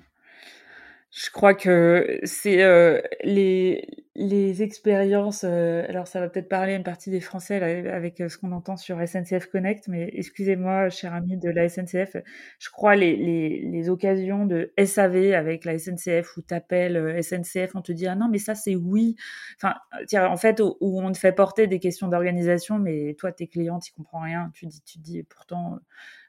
je 1.12 1.30
crois 1.30 1.54
que 1.54 2.20
c'est 2.24 2.64
euh, 2.64 3.02
les, 3.24 3.88
les 4.16 4.62
expériences. 4.62 5.46
Euh, 5.48 5.86
alors, 5.88 6.08
ça 6.08 6.20
va 6.20 6.28
peut-être 6.28 6.50
parler 6.50 6.74
à 6.74 6.76
une 6.76 6.84
partie 6.84 7.10
des 7.10 7.22
Français 7.22 7.62
avec 7.88 8.20
euh, 8.20 8.28
ce 8.28 8.38
qu'on 8.38 8.52
entend 8.52 8.76
sur 8.76 8.98
SNCF 9.06 9.48
Connect, 9.48 9.88
mais 9.88 10.10
excusez-moi, 10.14 10.90
cher 10.90 11.14
ami 11.14 11.38
de 11.38 11.50
la 11.50 11.70
SNCF, 11.70 12.18
je 12.60 12.70
crois 12.70 12.96
les, 12.96 13.16
les, 13.16 13.90
occasions 13.90 14.46
de 14.46 14.74
SAV 14.84 15.34
avec 15.34 15.66
la 15.66 15.78
SNCF 15.78 16.38
où 16.38 16.42
t'appelles 16.42 17.24
SNCF, 17.24 17.76
on 17.76 17.82
te 17.82 17.92
dit 17.92 18.08
ah 18.08 18.16
non 18.16 18.30
mais 18.30 18.38
ça 18.38 18.54
c'est 18.54 18.76
oui. 18.76 19.16
Enfin, 19.58 19.76
en 20.16 20.38
fait 20.38 20.62
où, 20.62 21.02
on 21.02 21.12
te 21.12 21.18
fait 21.18 21.32
porter 21.32 21.68
des 21.68 21.80
questions 21.80 22.08
d'organisation, 22.08 22.80
mais 22.80 23.16
toi 23.18 23.32
tes 23.32 23.48
clients 23.48 23.80
tu 23.80 23.92
comprends 23.94 24.22
rien. 24.22 24.52
Tu 24.54 24.68
dis 24.68 24.82
tu 24.84 25.00
dis 25.00 25.24
pourtant 25.24 25.80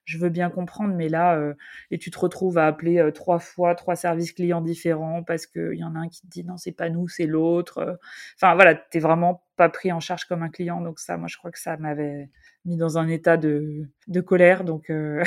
je 0.04 0.18
veux 0.18 0.28
bien 0.30 0.50
comprendre, 0.50 0.94
mais 0.94 1.08
là, 1.08 1.36
euh, 1.36 1.54
et 1.90 1.98
tu 1.98 2.10
te 2.10 2.18
retrouves 2.18 2.58
à 2.58 2.66
appeler 2.66 2.98
euh, 2.98 3.12
trois 3.12 3.38
fois 3.38 3.74
trois 3.74 3.96
services 3.96 4.32
clients 4.32 4.60
différents 4.60 5.22
parce 5.22 5.46
qu'il 5.46 5.74
y 5.74 5.84
en 5.84 5.94
a 5.94 6.00
un 6.00 6.08
qui 6.08 6.22
te 6.22 6.26
dit 6.26 6.44
non, 6.44 6.56
c'est 6.56 6.72
pas 6.72 6.90
nous, 6.90 7.08
c'est 7.08 7.26
l'autre. 7.26 7.71
Euh. 7.78 7.94
Enfin 8.36 8.54
voilà, 8.54 8.74
t'es 8.74 8.98
vraiment 8.98 9.44
pas 9.56 9.68
pris 9.68 9.92
en 9.92 10.00
charge 10.00 10.24
comme 10.24 10.42
un 10.42 10.48
client. 10.48 10.80
Donc 10.80 10.98
ça, 10.98 11.16
moi, 11.16 11.28
je 11.28 11.36
crois 11.36 11.50
que 11.50 11.58
ça 11.58 11.76
m'avait 11.76 12.28
mis 12.64 12.76
dans 12.76 12.98
un 12.98 13.08
état 13.08 13.36
de, 13.36 13.88
de 14.08 14.20
colère. 14.20 14.64
Donc. 14.64 14.86
je 14.88 15.24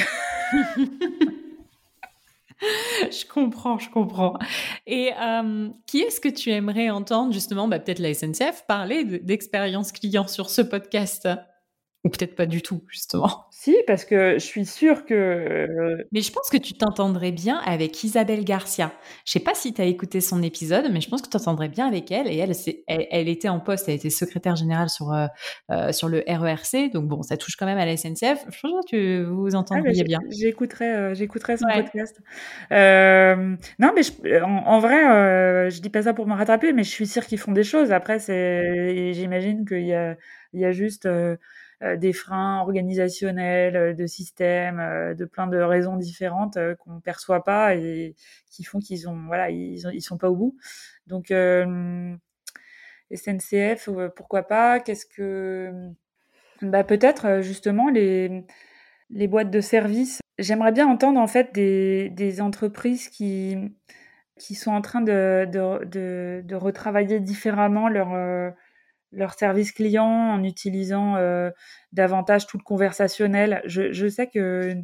comprends, 3.27 3.79
je 3.79 3.89
comprends. 3.89 4.37
Et 4.87 5.11
qui 5.85 6.01
est-ce 6.01 6.21
que 6.21 6.29
tu 6.29 6.51
aimerais 6.51 6.89
entendre 6.89 7.33
justement, 7.33 7.67
bah, 7.67 7.79
peut-être 7.79 7.99
la 7.99 8.13
SNCF, 8.13 8.65
parler 8.67 9.03
d'expérience 9.19 9.91
client 9.91 10.27
sur 10.27 10.49
ce 10.49 10.61
podcast? 10.61 11.27
Ou 12.05 12.09
peut-être 12.09 12.35
pas 12.35 12.45
du 12.45 12.61
tout, 12.61 12.83
justement. 12.87 13.47
Si, 13.49 13.75
parce 13.87 14.05
que 14.05 14.33
je 14.33 14.45
suis 14.45 14.67
sûre 14.67 15.05
que. 15.05 15.15
Euh, 15.15 16.03
mais 16.11 16.21
je 16.21 16.31
pense 16.31 16.51
que 16.51 16.57
tu 16.57 16.73
t'entendrais 16.75 17.31
bien 17.31 17.57
avec 17.65 18.03
Isabelle 18.03 18.45
Garcia. 18.45 18.93
Je 19.25 19.31
sais 19.31 19.39
pas 19.39 19.55
si 19.55 19.73
tu 19.73 19.81
as 19.81 19.85
écouté 19.85 20.21
son 20.21 20.43
épisode, 20.43 20.85
mais 20.93 21.01
je 21.01 21.09
pense 21.09 21.23
que 21.23 21.29
tu 21.29 21.31
t'entendrais 21.31 21.67
bien 21.67 21.87
avec 21.87 22.11
elle. 22.11 22.27
Et 22.27 22.37
elle, 22.37 22.51
elle, 22.87 23.07
elle, 23.09 23.27
était 23.27 23.49
en 23.49 23.59
poste, 23.59 23.89
elle 23.89 23.95
était 23.95 24.11
secrétaire 24.11 24.55
générale 24.55 24.89
sur, 24.89 25.11
euh, 25.11 25.25
euh, 25.71 25.91
sur 25.91 26.07
le 26.07 26.23
RERC. 26.27 26.91
Donc 26.93 27.07
bon, 27.07 27.23
ça 27.23 27.37
touche 27.37 27.55
quand 27.55 27.65
même 27.65 27.79
à 27.79 27.87
la 27.87 27.97
SNCF. 27.97 28.45
Je 28.51 28.59
pense 28.61 28.85
que 28.85 28.87
tu 28.87 29.23
vous 29.23 29.55
ah, 29.55 29.57
entendriez 29.57 30.03
bien. 30.03 30.19
J'écouterai 30.29 31.15
j'écouterai 31.15 31.57
son 31.57 31.65
podcast. 31.73 32.21
non, 32.69 33.93
mais 33.95 34.41
en, 34.43 34.79
vrai, 34.79 35.71
je 35.71 35.81
dis 35.81 35.89
pas 35.89 36.03
ça 36.03 36.13
pour 36.13 36.27
me 36.27 36.35
rattraper, 36.35 36.71
mais 36.71 36.83
je 36.83 36.91
suis 36.91 37.07
sûre 37.07 37.25
qu'ils 37.25 37.39
font 37.39 37.51
des 37.51 37.63
choses. 37.63 37.91
Après, 37.91 38.19
j'imagine 38.19 39.65
qu'il 39.65 39.87
y 39.87 39.93
a, 39.95 40.15
il 40.55 40.61
y 40.61 40.65
a 40.65 40.71
juste 40.71 41.05
euh, 41.05 41.35
des 41.81 42.13
freins 42.13 42.59
organisationnels, 42.61 43.75
euh, 43.75 43.93
de 43.93 44.05
systèmes, 44.05 44.79
euh, 44.79 45.13
de 45.13 45.25
plein 45.25 45.47
de 45.47 45.57
raisons 45.57 45.97
différentes 45.97 46.57
qu'on 46.79 46.99
perçoit 47.01 47.43
pas 47.43 47.75
et 47.75 48.15
qui 48.49 48.63
font 48.63 48.79
qu'ils 48.79 49.09
ont 49.09 49.27
voilà 49.27 49.49
ils, 49.49 49.81
ils 49.93 50.01
sont 50.01 50.17
pas 50.17 50.29
au 50.29 50.35
bout. 50.35 50.57
Donc 51.07 51.33
SNCF, 53.11 53.89
pourquoi 54.15 54.43
pas? 54.43 54.79
Qu'est-ce 54.79 55.05
que 55.05 55.71
bah 56.61 56.83
peut-être 56.83 57.41
justement 57.41 57.89
les 57.89 58.45
les 59.09 59.27
boîtes 59.27 59.51
de 59.51 59.61
services. 59.61 60.19
J'aimerais 60.39 60.71
bien 60.71 60.87
entendre 60.87 61.19
en 61.19 61.27
fait 61.27 61.53
des, 61.53 62.09
des 62.09 62.41
entreprises 62.41 63.09
qui 63.09 63.57
qui 64.37 64.53
sont 64.55 64.71
en 64.71 64.81
train 64.81 65.01
de, 65.01 65.45
de, 65.49 65.85
de, 65.85 66.41
de 66.43 66.55
retravailler 66.55 67.21
différemment 67.21 67.87
leur 67.87 68.13
leur 69.15 69.33
service 69.33 69.71
client 69.71 70.05
en 70.05 70.43
utilisant 70.43 71.15
euh, 71.15 71.49
davantage 71.93 72.45
tout 72.47 72.57
le 72.57 72.63
conversationnel. 72.63 73.61
Je, 73.65 73.91
je 73.91 74.07
sais 74.07 74.27
que 74.27 74.75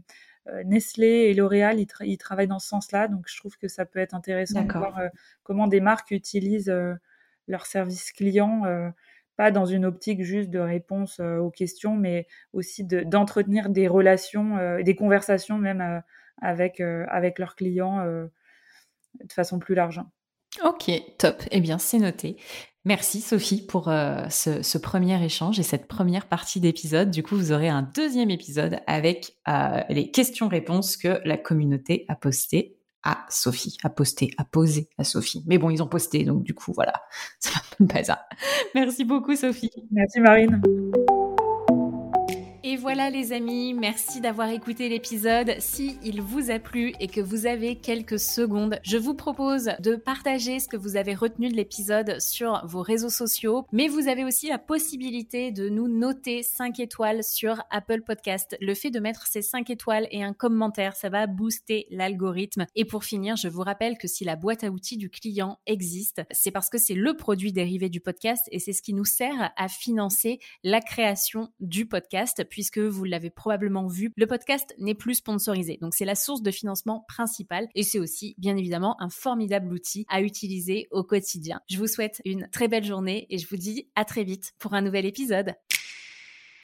euh, 0.47 0.63
Nestlé 0.65 1.07
et 1.07 1.33
L'Oréal, 1.33 1.79
ils, 1.79 2.17
travaillent 2.17 2.47
dans 2.47 2.59
ce 2.59 2.67
sens-là, 2.67 3.07
donc 3.07 3.25
je 3.27 3.37
trouve 3.37 3.57
que 3.57 3.67
ça 3.67 3.85
peut 3.85 3.99
être 3.99 4.15
intéressant 4.15 4.63
de 4.63 4.71
voir 4.71 4.97
euh, 4.97 5.09
comment 5.43 5.67
des 5.67 5.81
marques 5.81 6.11
utilisent 6.11 6.73
leur 7.47 7.65
service 7.65 8.11
client, 8.11 8.63
pas 9.35 9.51
dans 9.51 9.65
une 9.65 9.85
optique 9.85 10.23
juste 10.23 10.49
de 10.49 10.59
réponse 10.59 11.19
aux 11.19 11.49
questions, 11.51 11.95
mais 11.95 12.27
aussi 12.53 12.83
d'entretenir 12.85 13.69
des 13.69 13.87
relations, 13.87 14.57
des 14.81 14.95
conversations 14.95 15.57
même 15.57 16.01
avec, 16.41 16.79
avec 16.79 17.39
leurs 17.39 17.55
clients 17.55 18.05
de 18.05 19.33
façon 19.33 19.59
plus 19.59 19.75
large. 19.75 20.01
Ok, 20.63 20.91
top. 21.17 21.43
Eh 21.51 21.61
bien, 21.61 21.77
c'est 21.77 21.99
noté. 21.99 22.37
Merci 22.83 23.21
Sophie 23.21 23.63
pour 23.65 23.89
euh, 23.89 24.27
ce, 24.29 24.77
premier 24.79 25.23
échange 25.23 25.59
et 25.59 25.63
cette 25.63 25.87
première 25.87 26.25
partie 26.25 26.59
d'épisode. 26.59 27.11
Du 27.11 27.21
coup, 27.21 27.35
vous 27.35 27.51
aurez 27.51 27.69
un 27.69 27.83
deuxième 27.83 28.31
épisode 28.31 28.79
avec 28.87 29.37
euh, 29.47 29.81
les 29.89 30.09
questions-réponses 30.09 30.97
que 30.97 31.21
la 31.23 31.37
communauté 31.37 32.05
a 32.07 32.15
postées 32.15 32.77
à 33.03 33.25
Sophie, 33.29 33.77
a 33.83 33.89
posté, 33.89 34.31
a 34.37 34.45
posé 34.45 34.89
à 34.97 35.03
Sophie. 35.03 35.43
Mais 35.45 35.59
bon, 35.59 35.69
ils 35.69 35.83
ont 35.83 35.87
posté, 35.87 36.23
donc 36.23 36.43
du 36.43 36.55
coup, 36.55 36.73
voilà, 36.73 36.93
ça 37.39 37.61
pas 37.87 38.03
ça. 38.03 38.25
Merci 38.75 39.05
beaucoup 39.05 39.35
Sophie. 39.35 39.71
Merci 39.91 40.19
Marine. 40.19 40.61
Voilà 42.81 43.11
les 43.11 43.31
amis, 43.31 43.75
merci 43.75 44.21
d'avoir 44.21 44.49
écouté 44.49 44.89
l'épisode. 44.89 45.53
Si 45.59 45.99
il 46.03 46.19
vous 46.19 46.49
a 46.49 46.57
plu 46.57 46.93
et 46.99 47.07
que 47.07 47.21
vous 47.21 47.45
avez 47.45 47.75
quelques 47.75 48.19
secondes, 48.19 48.79
je 48.81 48.97
vous 48.97 49.13
propose 49.13 49.69
de 49.77 49.95
partager 49.95 50.59
ce 50.59 50.67
que 50.67 50.77
vous 50.77 50.95
avez 50.95 51.13
retenu 51.13 51.49
de 51.49 51.55
l'épisode 51.55 52.19
sur 52.19 52.65
vos 52.65 52.81
réseaux 52.81 53.11
sociaux, 53.11 53.67
mais 53.71 53.87
vous 53.87 54.07
avez 54.07 54.23
aussi 54.23 54.47
la 54.47 54.57
possibilité 54.57 55.51
de 55.51 55.69
nous 55.69 55.87
noter 55.87 56.41
5 56.41 56.79
étoiles 56.79 57.23
sur 57.23 57.61
Apple 57.69 58.01
Podcast. 58.01 58.57
Le 58.59 58.73
fait 58.73 58.89
de 58.89 58.99
mettre 58.99 59.27
ces 59.27 59.43
5 59.43 59.69
étoiles 59.69 60.07
et 60.09 60.23
un 60.23 60.33
commentaire, 60.33 60.95
ça 60.95 61.09
va 61.09 61.27
booster 61.27 61.85
l'algorithme. 61.91 62.65
Et 62.75 62.85
pour 62.85 63.03
finir, 63.03 63.35
je 63.35 63.47
vous 63.47 63.61
rappelle 63.61 63.99
que 63.99 64.07
si 64.07 64.23
la 64.23 64.35
boîte 64.35 64.63
à 64.63 64.71
outils 64.71 64.97
du 64.97 65.11
client 65.11 65.59
existe, 65.67 66.23
c'est 66.31 66.49
parce 66.49 66.69
que 66.69 66.79
c'est 66.79 66.95
le 66.95 67.15
produit 67.15 67.53
dérivé 67.53 67.89
du 67.89 68.01
podcast 68.01 68.49
et 68.51 68.57
c'est 68.57 68.73
ce 68.73 68.81
qui 68.81 68.95
nous 68.95 69.05
sert 69.05 69.51
à 69.55 69.67
financer 69.67 70.39
la 70.63 70.81
création 70.81 71.49
du 71.59 71.85
podcast 71.85 72.43
puisque 72.71 72.87
vous 72.87 73.03
l'avez 73.03 73.29
probablement 73.29 73.87
vu, 73.87 74.11
le 74.15 74.27
podcast 74.27 74.73
n'est 74.77 74.95
plus 74.95 75.15
sponsorisé. 75.15 75.77
Donc 75.81 75.93
c'est 75.95 76.05
la 76.05 76.15
source 76.15 76.41
de 76.41 76.51
financement 76.51 77.05
principale 77.07 77.67
et 77.75 77.83
c'est 77.83 77.99
aussi 77.99 78.35
bien 78.37 78.57
évidemment 78.57 78.95
un 79.01 79.09
formidable 79.09 79.73
outil 79.73 80.05
à 80.09 80.21
utiliser 80.21 80.87
au 80.91 81.03
quotidien. 81.03 81.61
Je 81.69 81.77
vous 81.77 81.87
souhaite 81.87 82.21
une 82.25 82.47
très 82.51 82.67
belle 82.67 82.85
journée 82.85 83.27
et 83.29 83.37
je 83.37 83.47
vous 83.47 83.57
dis 83.57 83.89
à 83.95 84.05
très 84.05 84.23
vite 84.23 84.53
pour 84.59 84.73
un 84.73 84.81
nouvel 84.81 85.05
épisode. 85.05 85.53